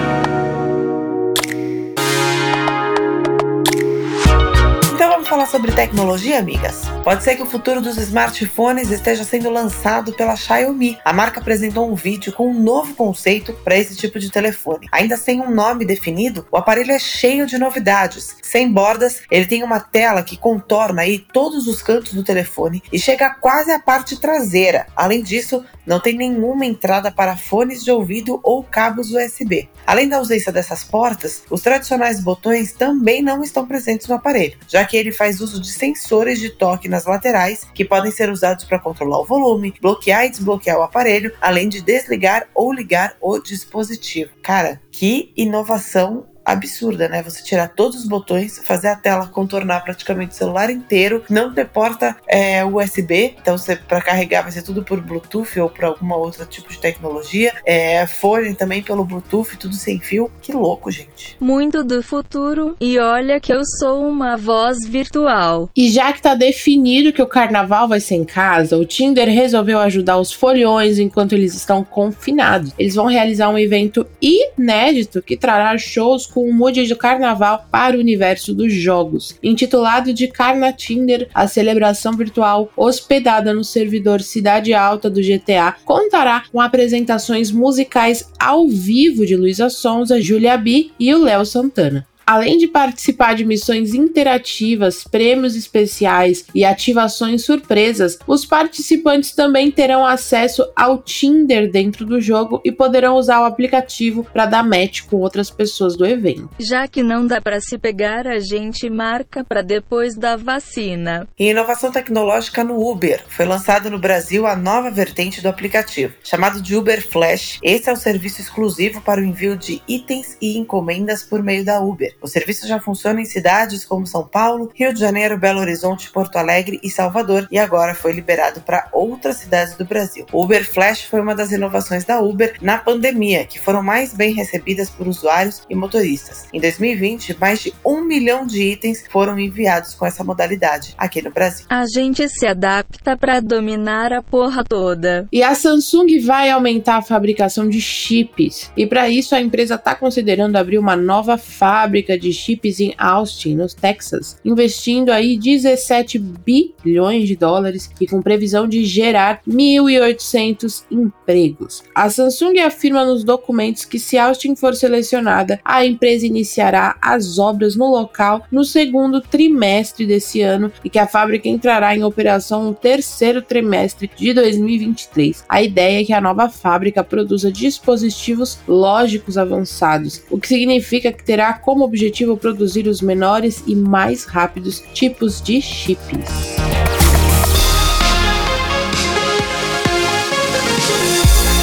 falar 5.45 5.47
sobre 5.47 5.73
tecnologia, 5.73 6.39
amigas? 6.39 6.83
Pode 7.03 7.23
ser 7.23 7.37
que 7.37 7.43
o 7.43 7.47
futuro 7.47 7.81
dos 7.81 7.97
smartphones 7.97 8.91
esteja 8.91 9.25
sendo 9.25 9.51
lançado 9.51 10.13
pela 10.13 10.37
Xiaomi. 10.37 10.99
A 11.05 11.13
marca 11.13 11.41
apresentou 11.41 11.91
um 11.91 11.95
vídeo 11.95 12.33
com 12.33 12.49
um 12.49 12.63
novo 12.63 12.95
conceito 12.95 13.53
para 13.53 13.77
esse 13.77 13.95
tipo 13.97 14.19
de 14.19 14.31
telefone. 14.31 14.89
Ainda 14.91 15.17
sem 15.17 15.41
um 15.41 15.51
nome 15.51 15.85
definido, 15.85 16.47
o 16.51 16.57
aparelho 16.57 16.93
é 16.93 16.99
cheio 16.99 17.47
de 17.47 17.59
novidades. 17.59 18.37
Sem 18.43 18.71
bordas, 18.71 19.23
ele 19.31 19.47
tem 19.47 19.63
uma 19.63 19.81
tela 19.81 20.23
que 20.23 20.37
contorna 20.37 21.03
aí 21.03 21.19
todos 21.19 21.67
os 21.67 21.83
cantos 21.83 22.15
do 22.15 22.25
telefone 22.25 22.83
e 22.93 22.99
chega 22.99 23.31
quase 23.31 23.71
à 23.71 23.79
parte 23.79 24.19
traseira. 24.19 24.87
Além 24.97 25.23
disso, 25.23 25.65
não 25.87 26.01
tem 26.01 26.17
nenhuma 26.17 26.65
entrada 26.65 27.13
para 27.13 27.37
fones 27.37 27.85
de 27.85 27.91
ouvido 27.91 28.41
ou 28.43 28.63
cabos 28.63 29.11
USB. 29.11 29.69
Além 29.87 30.09
da 30.09 30.17
ausência 30.17 30.51
dessas 30.51 30.83
portas, 30.83 31.43
os 31.51 31.61
tradicionais 31.61 32.21
botões 32.21 32.73
também 32.73 33.21
não 33.21 33.43
estão 33.43 33.67
presentes 33.67 34.07
no 34.09 34.15
aparelho, 34.15 34.57
já 34.67 34.85
que 34.85 34.97
ele 34.97 35.13
faz 35.13 35.34
uso 35.41 35.61
de 35.61 35.71
sensores 35.71 36.39
de 36.41 36.51
toque 36.51 36.89
nas 36.89 37.07
laterais 37.07 37.67
que 37.75 37.85
podem 37.85 38.11
ser 38.11 38.31
usados 38.31 38.65
para 38.65 38.79
controlar 38.79 39.19
o 39.19 39.25
volume, 39.25 39.75
bloquear 39.81 40.25
e 40.25 40.31
desbloquear 40.31 40.79
o 40.79 40.83
aparelho, 40.83 41.33
além 41.41 41.69
de 41.69 41.81
desligar 41.81 42.49
ou 42.55 42.73
ligar 42.73 43.17
o 43.21 43.39
dispositivo. 43.39 44.33
Cara, 44.43 44.81
que 44.91 45.33
inovação 45.37 46.27
absurda, 46.45 47.09
né? 47.09 47.23
Você 47.23 47.43
tirar 47.43 47.69
todos 47.69 48.01
os 48.01 48.09
botões, 48.09 48.61
fazer 48.65 48.89
a 48.89 48.97
tela 48.97 49.27
contornar 49.27 49.83
praticamente 49.83 50.33
o 50.33 50.37
celular 50.37 50.71
inteiro, 50.71 51.23
não 51.29 51.53
ter 51.53 51.67
porta 51.67 52.17
é, 52.27 52.65
USB, 52.65 53.35
então 53.41 53.57
você 53.57 53.77
para 53.77 54.01
carregar 54.01 54.43
vai 54.43 54.53
ser 54.53 54.63
tudo 54.63 54.83
por 54.83 55.01
Bluetooth 55.01 55.59
ou 55.61 55.71
por 55.71 55.85
alguma 55.85 56.17
outra 56.17 56.45
tipo 56.45 56.69
de 56.69 56.79
tecnologia, 56.79 57.53
é, 57.65 58.07
fone 58.07 58.55
também 58.55 58.83
pelo 58.83 59.05
Bluetooth, 59.05 59.57
tudo 59.57 59.75
sem 59.75 59.99
fio. 59.99 60.31
Que 60.43 60.53
louco, 60.53 60.91
gente. 60.91 61.37
Muito 61.41 61.83
do 61.83 62.03
futuro. 62.03 62.77
E 62.81 62.99
olha 62.99 63.41
que 63.41 63.53
eu 63.53 63.65
sou 63.65 64.07
uma 64.07 64.37
voz 64.37 64.87
virtual. 64.87 65.71
E 65.77 65.91
já 65.91 66.13
que 66.13 66.21
tá 66.21 66.35
definido 66.35 67.13
que 67.13 67.23
o 67.23 67.27
carnaval 67.27 67.89
vai 67.89 68.01
ser 68.01 68.17
em 68.17 68.25
casa, 68.25 68.77
o 68.77 68.85
Tinder 68.85 69.29
resolveu 69.29 69.79
ajudar 69.81 70.19
os 70.19 70.33
folhões 70.33 70.99
enquanto 70.99 71.33
eles 71.33 71.55
estão 71.55 71.83
confinados. 71.83 72.73
Eles 72.79 72.95
vão 72.95 73.07
realizar 73.07 73.49
um 73.49 73.59
evento 73.59 74.07
inédito 74.21 75.23
que 75.23 75.37
trará 75.37 75.77
shows 75.79 76.27
com 76.35 76.49
o 76.49 76.53
mood 76.53 76.85
de 76.85 76.97
carnaval 76.97 77.67
para 77.71 77.97
o 77.97 78.01
universo 78.01 78.53
dos 78.53 78.73
jogos. 78.73 79.39
Intitulado 79.41 80.13
de 80.13 80.27
Carna 80.27 80.73
Tinder, 80.73 81.29
a 81.33 81.47
celebração 81.47 82.13
virtual 82.13 82.69
hospedada 82.77 83.55
no 83.55 83.63
servidor 83.63 84.21
Cidade 84.21 84.75
Alta 84.75 85.09
do 85.09 85.23
GTA 85.23 85.77
contará 85.85 86.43
com 86.51 86.61
apresentações 86.61 87.53
musicais 87.53 88.29
ao 88.39 88.69
vivo 88.69 89.25
de 89.25 89.37
Luísa 89.37 89.71
Sonza, 89.71 90.21
Julia 90.21 90.57
B 90.59 90.91
e 90.99 91.15
o 91.15 91.23
Léo 91.23 91.47
Santana. 91.47 92.05
Além 92.27 92.57
de 92.59 92.67
participar 92.67 93.35
de 93.35 93.45
missões 93.45 93.95
interativas, 93.95 95.05
prêmios 95.05 95.55
especiais 95.57 96.45
e 96.55 96.65
ativações 96.65 97.45
surpresas, 97.45 98.19
os 98.27 98.47
participantes 98.47 99.33
também 99.33 99.71
terão 99.71 100.07
acesso 100.07 100.65
ao 100.75 100.99
Tinder 100.99 101.71
dentro 101.71 102.07
do 102.07 102.21
jogo 102.21 102.61
e 102.65 102.73
poderão 102.73 103.17
usar 103.17 103.41
o 103.41 103.45
aplicativo 103.45 104.27
para 104.33 104.47
dar 104.47 104.63
match 104.63 105.03
com 105.03 105.17
outras 105.17 105.51
pessoas 105.51 105.97
do 105.97 106.07
evento. 106.07 106.49
Já 106.59 106.89
que 106.89 107.03
não 107.03 107.27
dá 107.27 107.41
para 107.41 107.61
se 107.61 107.77
pegar, 107.79 108.27
a 108.27 108.39
gente 108.39 108.89
marca 108.89 109.45
para 109.45 109.63
depois 109.63 110.17
da 110.17 110.37
vacina. 110.37 111.29
E 111.39 111.51
inovação 111.51 111.93
tecnológica 111.93 112.65
no 112.65 112.81
Uber. 112.81 113.23
Foi 113.29 113.45
lançado 113.45 113.91
no 113.91 113.99
Brasil 113.99 114.47
a 114.47 114.57
nova 114.57 114.91
vertente 114.91 115.43
do 115.43 115.49
aplicativo, 115.49 116.15
chamado 116.23 116.61
de 116.63 116.77
Uber 116.77 117.07
Flash. 117.07 117.59
Esse 117.63 117.91
é 117.91 117.93
o 117.93 117.97
serviço 117.97 118.41
exclusivo 118.41 119.01
para 119.01 119.21
o 119.21 119.25
envio 119.25 119.57
de 119.57 119.83
itens 119.87 120.37
e 120.41 120.57
encomendas 120.57 121.23
por 121.23 121.43
meio 121.43 121.65
da 121.65 121.81
Uber. 121.81 122.14
O 122.21 122.27
serviço 122.27 122.67
já 122.67 122.81
funciona 122.81 123.21
em 123.21 123.25
cidades 123.25 123.85
como 123.85 124.07
São 124.07 124.27
Paulo, 124.27 124.71
Rio 124.75 124.93
de 124.93 125.01
Janeiro, 125.01 125.39
Belo 125.39 125.61
Horizonte, 125.61 126.11
Porto 126.11 126.37
Alegre 126.37 126.81
e 126.83 126.91
Salvador 126.91 127.49
e 127.51 127.59
agora 127.59 127.95
foi 127.95 128.13
liberado 128.13 128.61
para 128.61 128.89
outras 128.93 129.37
cidades 129.37 129.75
do 129.75 129.85
Brasil. 129.85 130.27
O 130.33 130.43
Uber 130.43 130.65
Flash 130.65 131.03
foi 131.03 131.21
uma 131.21 131.35
das 131.35 131.53
inovações 131.53 132.05
da 132.05 132.21
Uber 132.21 132.57
na 132.61 132.79
pandemia, 132.79 133.45
que 133.45 133.59
foram 133.59 133.83
mais 133.83 134.15
bem 134.15 134.33
recebidas 134.35 134.91
por 134.91 135.07
usuários 135.07 135.63
e 135.69 135.75
motoristas. 135.75 136.47
Em 136.53 136.61
2020, 136.61 137.39
mais 137.39 137.61
de 137.61 137.75
um 137.85 138.03
milhão 138.03 138.47
de 138.47 138.63
itens 138.63 139.05
foram 139.11 139.39
enviados 139.39 139.95
com 139.95 140.07
essa 140.07 140.25
modalidade 140.25 140.95
aqui 140.97 141.23
no 141.23 141.31
Brasil. 141.31 141.67
A 141.69 141.85
gente 141.87 142.29
se 142.29 142.47
adapta 142.47 143.17
para 143.17 143.41
dominar 143.41 144.13
a 144.13 144.23
porra 144.23 144.65
toda. 144.65 145.27
E 145.33 145.43
a 145.43 145.55
Samsung 145.55 146.21
vai 146.25 146.51
aumentar 146.51 146.97
a 146.97 147.03
fabricação 147.03 147.69
de 147.69 147.81
chips. 147.81 148.71
E 148.77 148.87
para 148.87 149.09
isso 149.09 149.35
a 149.35 149.41
empresa 149.41 149.75
está 149.77 149.95
considerando 149.95 150.57
abrir 150.57 150.79
uma 150.79 150.97
nova 150.97 151.39
fábrica 151.39 152.04
fábrica 152.05 152.19
de 152.19 152.33
chips 152.33 152.81
em 152.81 152.95
Austin, 152.99 153.55
no 153.55 153.67
Texas, 153.67 154.37
investindo 154.45 155.11
aí 155.11 155.39
17 155.39 156.19
bilhões 156.19 157.27
de 157.27 157.35
dólares 157.35 157.91
e 158.01 158.07
com 158.07 158.21
previsão 158.21 158.69
de 158.69 158.85
gerar 158.85 159.41
1.800 159.49 160.85
empregos. 160.91 161.83
A 161.95 162.11
Samsung 162.11 162.59
afirma 162.61 163.05
nos 163.05 163.25
documentos 163.25 163.85
que 163.85 163.99
se 163.99 164.19
Austin 164.19 164.55
for 164.55 164.75
selecionada, 164.75 165.59
a 165.65 165.85
empresa 165.85 166.27
iniciará 166.27 166.97
as 167.01 167.39
obras 167.39 167.75
no 167.75 167.91
local 167.91 168.45
no 168.53 168.65
segundo 168.65 169.21
trimestre 169.21 170.07
desse 170.07 170.43
ano 170.43 170.71
e 170.85 170.91
que 170.91 170.99
a 170.99 171.07
fábrica 171.07 171.49
entrará 171.49 171.97
em 171.97 172.05
operação 172.05 172.65
no 172.65 172.75
terceiro 172.75 173.41
trimestre 173.41 174.11
de 174.15 174.35
2023. 174.35 175.45
A 175.49 175.63
ideia 175.63 176.03
é 176.03 176.05
que 176.05 176.13
a 176.13 176.21
nova 176.21 176.49
fábrica 176.49 177.03
produza 177.03 177.51
dispositivos 177.51 178.59
lógicos 178.69 179.39
avançados, 179.39 180.23
o 180.31 180.39
que 180.39 180.49
significa 180.49 181.13
que 181.15 181.25
terá 181.25 181.55
como 181.55 181.85
objetivo 181.95 182.37
produzir 182.37 182.89
os 182.89 183.01
menores 183.01 183.63
e 183.69 183.77
mais 183.77 184.25
rápidos 184.25 184.83
tipos 184.93 185.41
de 185.41 185.63
chips. 185.63 186.11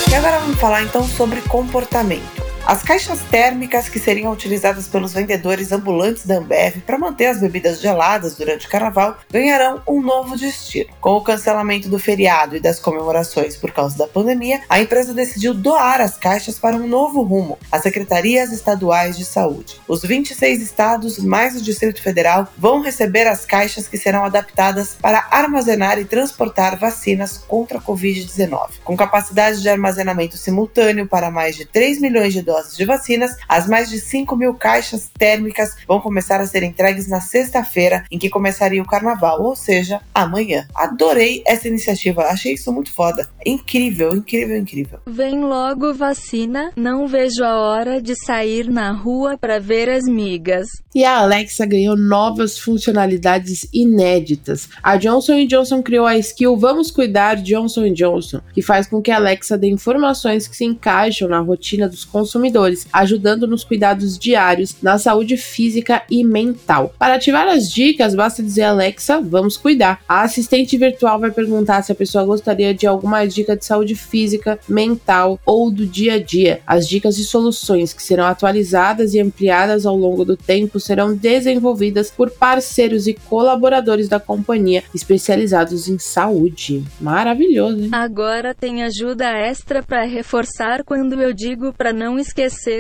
E 0.10 0.16
agora 0.16 0.40
vamos 0.40 0.58
falar 0.58 0.84
então 0.84 1.06
sobre 1.06 1.42
comportamento. 1.42 2.41
As 2.66 2.84
caixas 2.84 3.20
térmicas 3.24 3.90
que 3.90 4.00
seriam 4.00 4.32
utilizadas 4.32 4.88
pelos 4.88 5.14
vendedores 5.14 5.72
ambulantes 5.72 6.28
da 6.28 6.38
Ambev 6.38 6.82
para 6.86 6.98
manter 6.98 7.26
as 7.26 7.40
bebidas 7.40 7.82
geladas 7.82 8.36
durante 8.36 8.68
o 8.68 8.70
carnaval 8.70 9.18
ganharão 9.32 9.82
um 9.88 10.00
novo 10.00 10.38
destino. 10.38 10.90
Com 11.02 11.14
o 11.14 11.24
cancelamento 11.24 11.90
do 11.90 11.98
feriado 11.98 12.56
e 12.56 12.60
das 12.60 12.80
comemorações 12.80 13.58
por 13.58 13.72
causa 13.72 13.98
da 13.98 14.08
pandemia, 14.08 14.62
a 14.70 14.80
empresa 14.80 15.12
decidiu 15.12 15.56
doar 15.56 16.02
as 16.02 16.16
caixas 16.16 16.60
para 16.60 16.76
um 16.76 16.88
novo 16.88 17.24
rumo, 17.24 17.58
as 17.72 17.82
secretarias 17.82 18.52
estaduais 18.52 19.18
de 19.18 19.26
saúde. 19.26 19.82
Os 19.88 20.04
26 20.04 20.62
estados, 20.62 21.18
mais 21.18 21.56
o 21.56 21.64
Distrito 21.64 22.02
Federal, 22.02 22.48
vão 22.58 22.82
receber 22.82 23.28
as 23.28 23.44
caixas 23.44 23.88
que 23.88 23.98
serão 23.98 24.24
adaptadas 24.24 24.96
para 25.02 25.28
armazenar 25.32 25.98
e 25.98 26.06
transportar 26.06 26.78
vacinas 26.78 27.40
contra 27.40 27.80
a 27.80 27.82
Covid-19. 27.82 28.82
Com 28.84 28.96
capacidade 28.96 29.62
de 29.62 29.68
armazenamento 29.68 30.38
simultâneo 30.38 31.08
para 31.08 31.32
mais 31.32 31.56
de 31.56 31.66
3 31.66 32.00
milhões 32.00 32.32
de 32.32 32.51
doses 32.52 32.76
de 32.76 32.84
vacinas, 32.84 33.38
as 33.48 33.68
mais 33.68 33.90
de 33.90 34.00
5 34.00 34.36
mil 34.36 34.54
caixas 34.54 35.10
térmicas 35.18 35.78
vão 35.88 36.02
começar 36.02 36.42
a 36.42 36.46
ser 36.46 36.64
entregues 36.64 37.08
na 37.08 37.22
sexta-feira, 37.22 38.04
em 38.12 38.20
que 38.20 38.30
começaria 38.30 38.82
o 38.82 38.86
carnaval, 38.86 39.42
ou 39.42 39.56
seja, 39.56 40.02
amanhã. 40.14 40.68
Adorei 40.76 41.42
essa 41.48 41.68
iniciativa, 41.70 42.24
achei 42.24 42.54
isso 42.54 42.72
muito 42.74 42.92
foda. 42.94 43.30
Incrível, 43.46 44.14
incrível, 44.14 44.58
incrível. 44.58 45.00
Vem 45.08 45.40
logo 45.42 45.94
vacina, 45.94 46.72
não 46.76 47.08
vejo 47.08 47.44
a 47.44 47.56
hora 47.56 48.02
de 48.02 48.16
sair 48.16 48.70
na 48.70 48.92
rua 48.92 49.38
para 49.38 49.60
ver 49.60 49.90
as 49.90 50.04
migas. 50.04 50.68
E 50.94 51.06
a 51.06 51.20
Alexa 51.20 51.66
ganhou 51.66 51.96
novas 51.96 52.60
funcionalidades 52.60 53.66
inéditas. 53.74 54.68
A 54.84 54.98
Johnson 54.98 55.46
Johnson 55.46 55.82
criou 55.82 56.06
a 56.06 56.18
skill 56.18 56.58
Vamos 56.58 56.92
Cuidar 56.92 57.36
Johnson 57.36 57.94
Johnson, 57.94 58.42
que 58.54 58.62
faz 58.62 58.88
com 58.88 59.02
que 59.02 59.10
a 59.10 59.16
Alexa 59.16 59.58
dê 59.58 59.70
informações 59.70 60.48
que 60.48 60.58
se 60.58 60.66
encaixam 60.66 61.30
na 61.30 61.40
rotina 61.40 61.88
dos 61.88 62.04
consumidores 62.04 62.41
consumidores, 62.42 62.88
ajudando 62.92 63.46
nos 63.46 63.64
cuidados 63.64 64.18
diários 64.18 64.76
na 64.82 64.98
saúde 64.98 65.38
física 65.38 66.02
e 66.10 66.24
mental. 66.24 66.94
Para 66.98 67.16
ativar 67.16 67.48
as 67.48 67.72
dicas, 67.72 68.16
basta 68.16 68.42
dizer 68.42 68.64
Alexa, 68.64 69.22
vamos 69.22 69.58
cuidar. 69.58 70.02
A 70.08 70.24
assistente 70.24 70.78
virtual 70.78 71.20
vai 71.20 71.32
perguntar 71.32 71.84
se 71.84 71.92
a 71.92 71.96
pessoa 71.96 72.26
gostaria 72.26 72.74
de 72.74 72.88
alguma 72.88 73.26
dica 73.26 73.56
de 73.56 73.64
saúde 73.64 73.96
física, 73.96 74.60
mental 74.68 75.40
ou 75.46 75.70
do 75.70 75.86
dia 75.86 76.16
a 76.16 76.20
dia. 76.20 76.62
As 76.66 76.88
dicas 76.88 77.18
e 77.18 77.24
soluções 77.24 77.94
que 77.94 78.02
serão 78.02 78.26
atualizadas 78.26 79.14
e 79.14 79.20
ampliadas 79.20 79.86
ao 79.86 79.96
longo 79.96 80.26
do 80.26 80.36
tempo 80.36 80.80
serão 80.80 81.16
desenvolvidas 81.16 82.10
por 82.10 82.32
parceiros 82.32 83.08
e 83.08 83.14
colaboradores 83.14 84.10
da 84.10 84.20
companhia 84.20 84.84
especializados 84.94 85.88
em 85.88 86.00
saúde. 86.00 86.84
Maravilhoso, 87.00 87.84
hein? 87.84 87.90
Agora 87.92 88.54
tem 88.54 88.84
ajuda 88.84 89.30
extra 89.30 89.84
para 89.84 90.04
reforçar 90.04 90.84
quando 90.84 91.22
eu 91.22 91.34
digo 91.34 91.74
para 91.74 91.92
não 91.94 92.18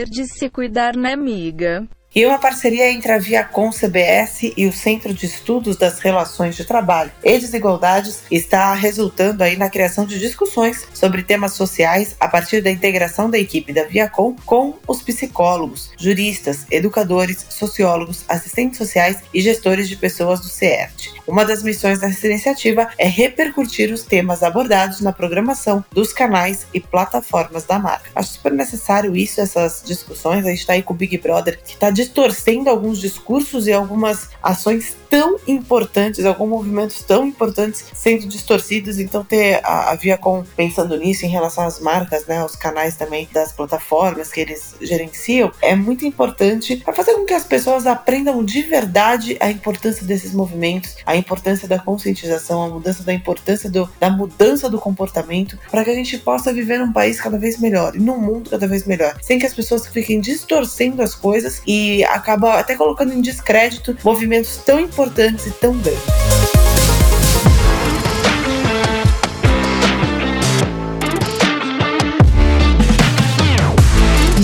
de 0.06 0.26
se 0.26 0.50
cuidar, 0.50 0.96
né, 0.96 1.14
amiga? 1.14 1.88
E 2.14 2.26
uma 2.26 2.38
parceria 2.38 2.92
entre 2.92 3.12
a 3.12 3.18
Viacom 3.18 3.72
CBS 3.72 4.52
e 4.58 4.68
o 4.68 4.74
Centro 4.74 5.14
de 5.14 5.26
Estudos 5.26 5.78
das 5.78 6.00
Relações 6.00 6.56
de 6.58 6.66
Trabalho 6.66 7.12
e 7.24 7.40
Desigualdades 7.40 8.24
está 8.30 8.74
resultando 8.74 9.42
aí 9.44 9.56
na 9.56 9.70
criação 9.70 10.06
de 10.06 10.20
discussões 10.20 10.86
sobre 10.94 11.24
temas 11.24 11.54
sociais 11.54 12.16
a 12.20 12.28
partir 12.28 12.62
da 12.62 12.70
integração 12.70 13.30
da 13.30 13.40
equipe 13.40 13.72
da 13.72 13.86
Viacom 13.86 14.36
com 14.46 14.78
os 14.86 15.02
psicólogos, 15.02 15.92
juristas, 15.98 16.66
educadores, 16.70 17.46
sociólogos, 17.50 18.26
assistentes 18.28 18.78
sociais 18.78 19.20
e 19.34 19.40
gestores 19.40 19.88
de 19.88 19.96
pessoas 19.96 20.42
do 20.42 20.48
CERT. 20.48 21.22
Uma 21.26 21.46
das 21.46 21.64
missões 21.64 22.00
dessa 22.00 22.28
iniciativa 22.28 22.90
é 22.98 23.08
repercutir 23.08 23.94
os 23.94 24.04
temas 24.04 24.44
abordados 24.44 25.00
na 25.00 25.14
programação 25.14 25.84
dos 25.94 26.12
canais 26.12 26.68
e 26.74 26.80
plataformas 26.82 27.64
da 27.64 27.80
marca. 27.80 28.10
Acho 28.14 28.34
super 28.34 28.52
necessário 28.52 29.16
isso, 29.16 29.40
essas 29.40 29.82
discussões. 29.86 30.46
A 30.46 30.50
gente 30.50 30.60
está 30.60 30.74
aí 30.74 30.84
com 30.84 30.94
o 30.94 30.98
Big 30.98 31.18
Brother 31.18 31.60
que 31.64 31.76
está 31.76 31.90
distorcendo 32.02 32.70
alguns 32.70 33.00
discursos 33.00 33.68
e 33.68 33.74
algumas 33.74 34.30
ações 34.42 34.96
tão 35.10 35.38
importantes, 35.48 36.26
alguns 36.26 36.50
movimentos 36.50 37.04
tão 37.04 37.26
importantes 37.26 37.86
sendo 37.94 38.26
distorcidos. 38.28 38.98
Então, 38.98 39.24
ter 39.24 39.60
a, 39.64 39.92
a 39.92 39.96
Viacom 39.96 40.44
pensando 40.56 40.98
nisso 40.98 41.26
em 41.26 41.30
relação 41.30 41.66
às 41.66 41.80
marcas, 41.80 42.26
né, 42.26 42.40
aos 42.40 42.56
canais 42.56 42.96
também 42.96 43.28
das 43.32 43.52
plataformas 43.52 44.32
que 44.32 44.40
eles 44.40 44.76
gerenciam, 44.82 45.52
é 45.62 45.76
muito 45.76 46.06
importante 46.06 46.78
para 46.78 46.94
fazer 46.94 47.14
com 47.14 47.26
que 47.26 47.34
as 47.34 47.44
pessoas 47.44 47.86
aprendam 47.86 48.44
de 48.44 48.62
verdade 48.62 49.38
a 49.40 49.52
importância 49.52 50.06
desses 50.06 50.34
movimentos, 50.34 50.96
a 51.06 51.16
importância 51.16 51.68
da 51.68 51.78
conscientização, 51.78 52.64
a 52.64 52.70
mudança 52.70 53.04
da 53.04 53.14
importância 53.14 53.70
do, 53.70 53.90
da 54.00 54.10
mudança 54.10 54.70
do 54.70 54.80
comportamento, 54.80 55.58
para 55.70 55.84
que 55.84 55.92
a 55.92 55.96
gente 55.96 56.18
possa 56.18 56.54
viver 56.54 56.80
num 56.80 56.92
país 56.92 57.20
cada 57.20 57.38
vez 57.38 57.60
melhor 57.60 57.96
e 57.96 58.00
num 58.00 58.18
mundo 58.18 58.50
cada 58.50 58.68
vez 58.68 58.86
melhor, 58.86 59.18
sem 59.22 59.38
que 59.38 59.46
as 59.46 59.54
pessoas 59.54 59.86
fiquem 59.88 60.20
distorcendo 60.20 61.02
as 61.02 61.14
coisas 61.14 61.62
e 61.68 61.91
acaba 62.04 62.60
até 62.60 62.76
colocando 62.76 63.14
em 63.14 63.22
descrédito 63.22 63.98
movimentos 64.04 64.58
tão 64.58 64.80
importantes 64.80 65.48
e 65.48 65.52
tão 65.52 65.78
grandes. 65.78 66.61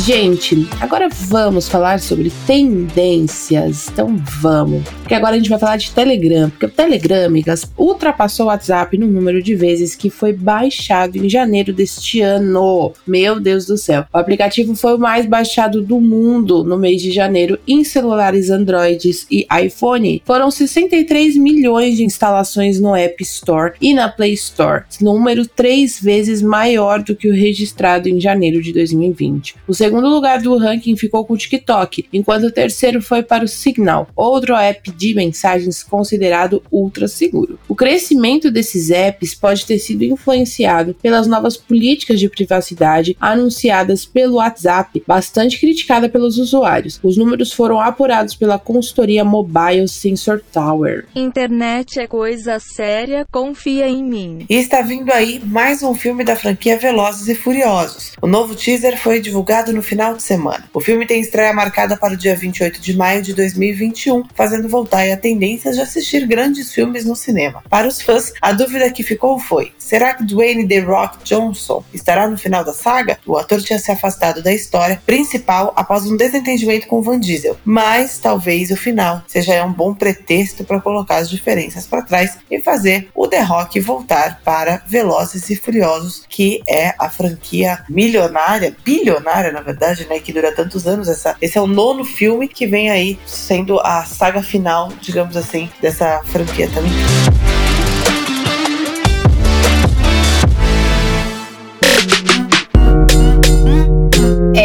Gente, 0.08 0.66
agora 0.80 1.10
vamos 1.10 1.68
falar 1.68 2.00
sobre 2.00 2.32
tendências. 2.46 3.90
Então 3.90 4.16
vamos. 4.40 4.82
Porque 5.02 5.14
agora 5.14 5.36
a 5.36 5.38
gente 5.38 5.50
vai 5.50 5.60
falar 5.60 5.76
de 5.76 5.92
Telegram. 5.92 6.50
Porque 6.50 6.66
o 6.66 6.70
Telegram, 6.70 7.26
amigas, 7.26 7.70
ultrapassou 7.78 8.46
o 8.46 8.48
WhatsApp 8.48 8.98
no 8.98 9.06
número 9.06 9.44
de 9.44 9.54
vezes 9.54 9.96
que 9.96 10.10
foi 10.10 10.32
baixado 10.32 11.18
em 11.18 11.30
janeiro 11.30 11.74
deste 11.74 12.22
ano. 12.22 12.94
Meu 13.06 13.38
Deus 13.38 13.66
do 13.66 13.78
céu. 13.78 14.06
O 14.14 14.18
aplicativo 14.18 14.74
foi 14.78 14.96
o 14.96 14.98
mais 14.98 15.26
baixado 15.26 15.82
do 15.82 16.00
mundo 16.00 16.64
no 16.64 16.78
mês 16.78 17.02
de 17.02 17.12
janeiro 17.12 17.60
em 17.68 17.84
celulares 17.84 18.50
Androids 18.50 19.28
e 19.30 19.46
iPhone. 19.62 20.22
Foram 20.24 20.50
63 20.50 21.36
milhões 21.36 21.98
de 21.98 22.06
instalações 22.06 22.80
no 22.80 22.96
App 22.96 23.22
Store 23.24 23.74
e 23.82 23.94
na 23.94 24.08
Play 24.08 24.32
Store, 24.32 24.86
número 25.02 25.46
três 25.46 26.00
vezes 26.00 26.42
maior 26.42 27.04
do 27.04 27.14
que 27.14 27.28
o 27.28 27.34
registrado 27.34 28.08
em 28.08 28.22
janeiro 28.22 28.62
de 28.62 28.72
2020. 28.72 29.56
O 29.68 29.74
segundo 29.74 29.97
segundo 29.98 30.14
lugar 30.14 30.40
do 30.40 30.56
ranking 30.58 30.96
ficou 30.96 31.26
com 31.26 31.34
o 31.34 31.38
TikTok, 31.38 32.06
enquanto 32.14 32.44
o 32.44 32.52
terceiro 32.52 33.02
foi 33.02 33.24
para 33.24 33.44
o 33.44 33.48
Signal, 33.48 34.08
outro 34.16 34.56
app 34.56 34.92
de 34.92 35.16
mensagens 35.16 35.82
considerado 35.82 36.62
ultra 36.72 37.08
seguro. 37.08 37.58
O 37.68 37.76
crescimento 37.76 38.52
desses 38.52 38.92
apps 38.92 39.34
pode 39.34 39.66
ter 39.66 39.80
sido 39.80 40.04
influenciado 40.04 40.94
pelas 41.02 41.26
novas 41.26 41.58
políticas 41.58 42.20
de 42.20 42.30
privacidade 42.30 43.18
anunciadas 43.20 44.06
pelo 44.06 44.36
WhatsApp, 44.36 45.04
bastante 45.08 45.60
criticada 45.60 46.08
pelos 46.08 46.38
usuários. 46.38 47.00
Os 47.02 47.18
números 47.18 47.52
foram 47.52 47.82
apurados 47.82 48.36
pela 48.36 48.60
consultoria 48.60 49.26
Mobile 49.26 49.88
Sensor 49.88 50.44
Tower. 50.54 51.08
Internet 51.16 52.00
é 52.00 52.06
coisa 52.06 52.60
séria, 52.60 53.26
confia 53.32 53.88
em 53.88 54.04
mim. 54.04 54.46
E 54.48 54.56
está 54.58 54.84
vindo 54.84 55.12
aí 55.12 55.42
mais 55.44 55.82
um 55.82 55.96
filme 55.96 56.24
da 56.24 56.36
franquia 56.36 56.78
Velozes 56.78 57.28
e 57.28 57.34
Furiosos. 57.34 58.12
O 58.22 58.28
novo 58.28 58.54
teaser 58.54 58.96
foi 58.96 59.20
divulgado 59.20 59.74
no 59.74 59.87
final 59.88 60.14
de 60.16 60.22
semana. 60.22 60.66
O 60.74 60.82
filme 60.82 61.08
tem 61.08 61.22
estreia 61.22 61.54
marcada 61.54 61.96
para 61.96 62.14
o 62.14 62.18
dia 62.18 62.36
28 62.36 62.82
de 62.82 62.96
maio 62.96 63.22
de 63.22 63.34
2021, 63.34 64.26
fazendo 64.36 64.68
voltar 64.68 65.10
a 65.10 65.18
tendência 65.18 65.72
de 65.72 65.80
assistir 65.80 66.28
grandes 66.28 66.74
filmes 66.74 67.06
no 67.06 67.16
cinema. 67.16 67.64
Para 67.70 67.88
os 67.88 68.02
fãs, 68.02 68.34
a 68.42 68.52
dúvida 68.52 68.92
que 68.92 69.04
ficou 69.04 69.40
foi: 69.40 69.72
será 69.78 70.14
que 70.14 70.26
Dwayne 70.26 70.68
The 70.68 70.80
Rock 70.80 71.24
Johnson 71.24 71.84
estará 71.94 72.28
no 72.28 72.38
final 72.38 72.64
da 72.64 72.74
saga? 72.74 73.18
O 73.26 73.38
ator 73.38 73.62
tinha 73.62 73.80
se 73.80 73.92
afastado 73.92 74.44
da 74.44 74.54
história 74.54 75.02
principal 75.06 75.72
após 75.76 76.06
um 76.06 76.18
desentendimento 76.18 76.88
com 76.88 77.02
Van 77.02 77.20
Diesel, 77.20 77.58
mas 77.64 78.18
talvez 78.18 78.72
o 78.72 78.76
final 78.76 79.24
seja 79.28 79.64
um 79.64 79.72
bom 79.72 79.94
pretexto 79.94 80.64
para 80.66 80.82
colocar 80.82 81.18
as 81.18 81.30
diferenças 81.30 81.88
para 81.88 82.02
trás 82.02 82.38
e 82.52 82.60
fazer 82.60 83.10
o 83.16 83.28
The 83.28 83.42
Rock 83.42 83.80
voltar 83.80 84.42
para 84.44 84.84
Velozes 84.88 85.50
e 85.50 85.56
Furiosos, 85.56 86.24
que 86.28 86.62
é 86.68 86.94
a 87.00 87.10
franquia 87.10 87.84
milionária, 87.90 88.76
bilionária 88.84 89.52
na 89.52 89.62
verdade 89.62 89.77
verdade, 89.78 90.08
né? 90.10 90.20
Que 90.20 90.34
dura 90.34 90.52
tantos 90.52 90.88
anos. 90.88 91.08
Essa, 91.08 91.36
esse 91.42 91.58
é 91.58 91.62
o 91.62 91.68
nono 91.68 92.04
filme 92.04 92.48
que 92.48 92.66
vem 92.66 92.90
aí 92.90 93.18
sendo 93.26 93.80
a 93.80 94.04
saga 94.04 94.42
final, 94.42 94.92
digamos 95.00 95.38
assim, 95.38 95.70
dessa 95.80 96.22
franquia 96.26 96.68
também. 96.74 96.92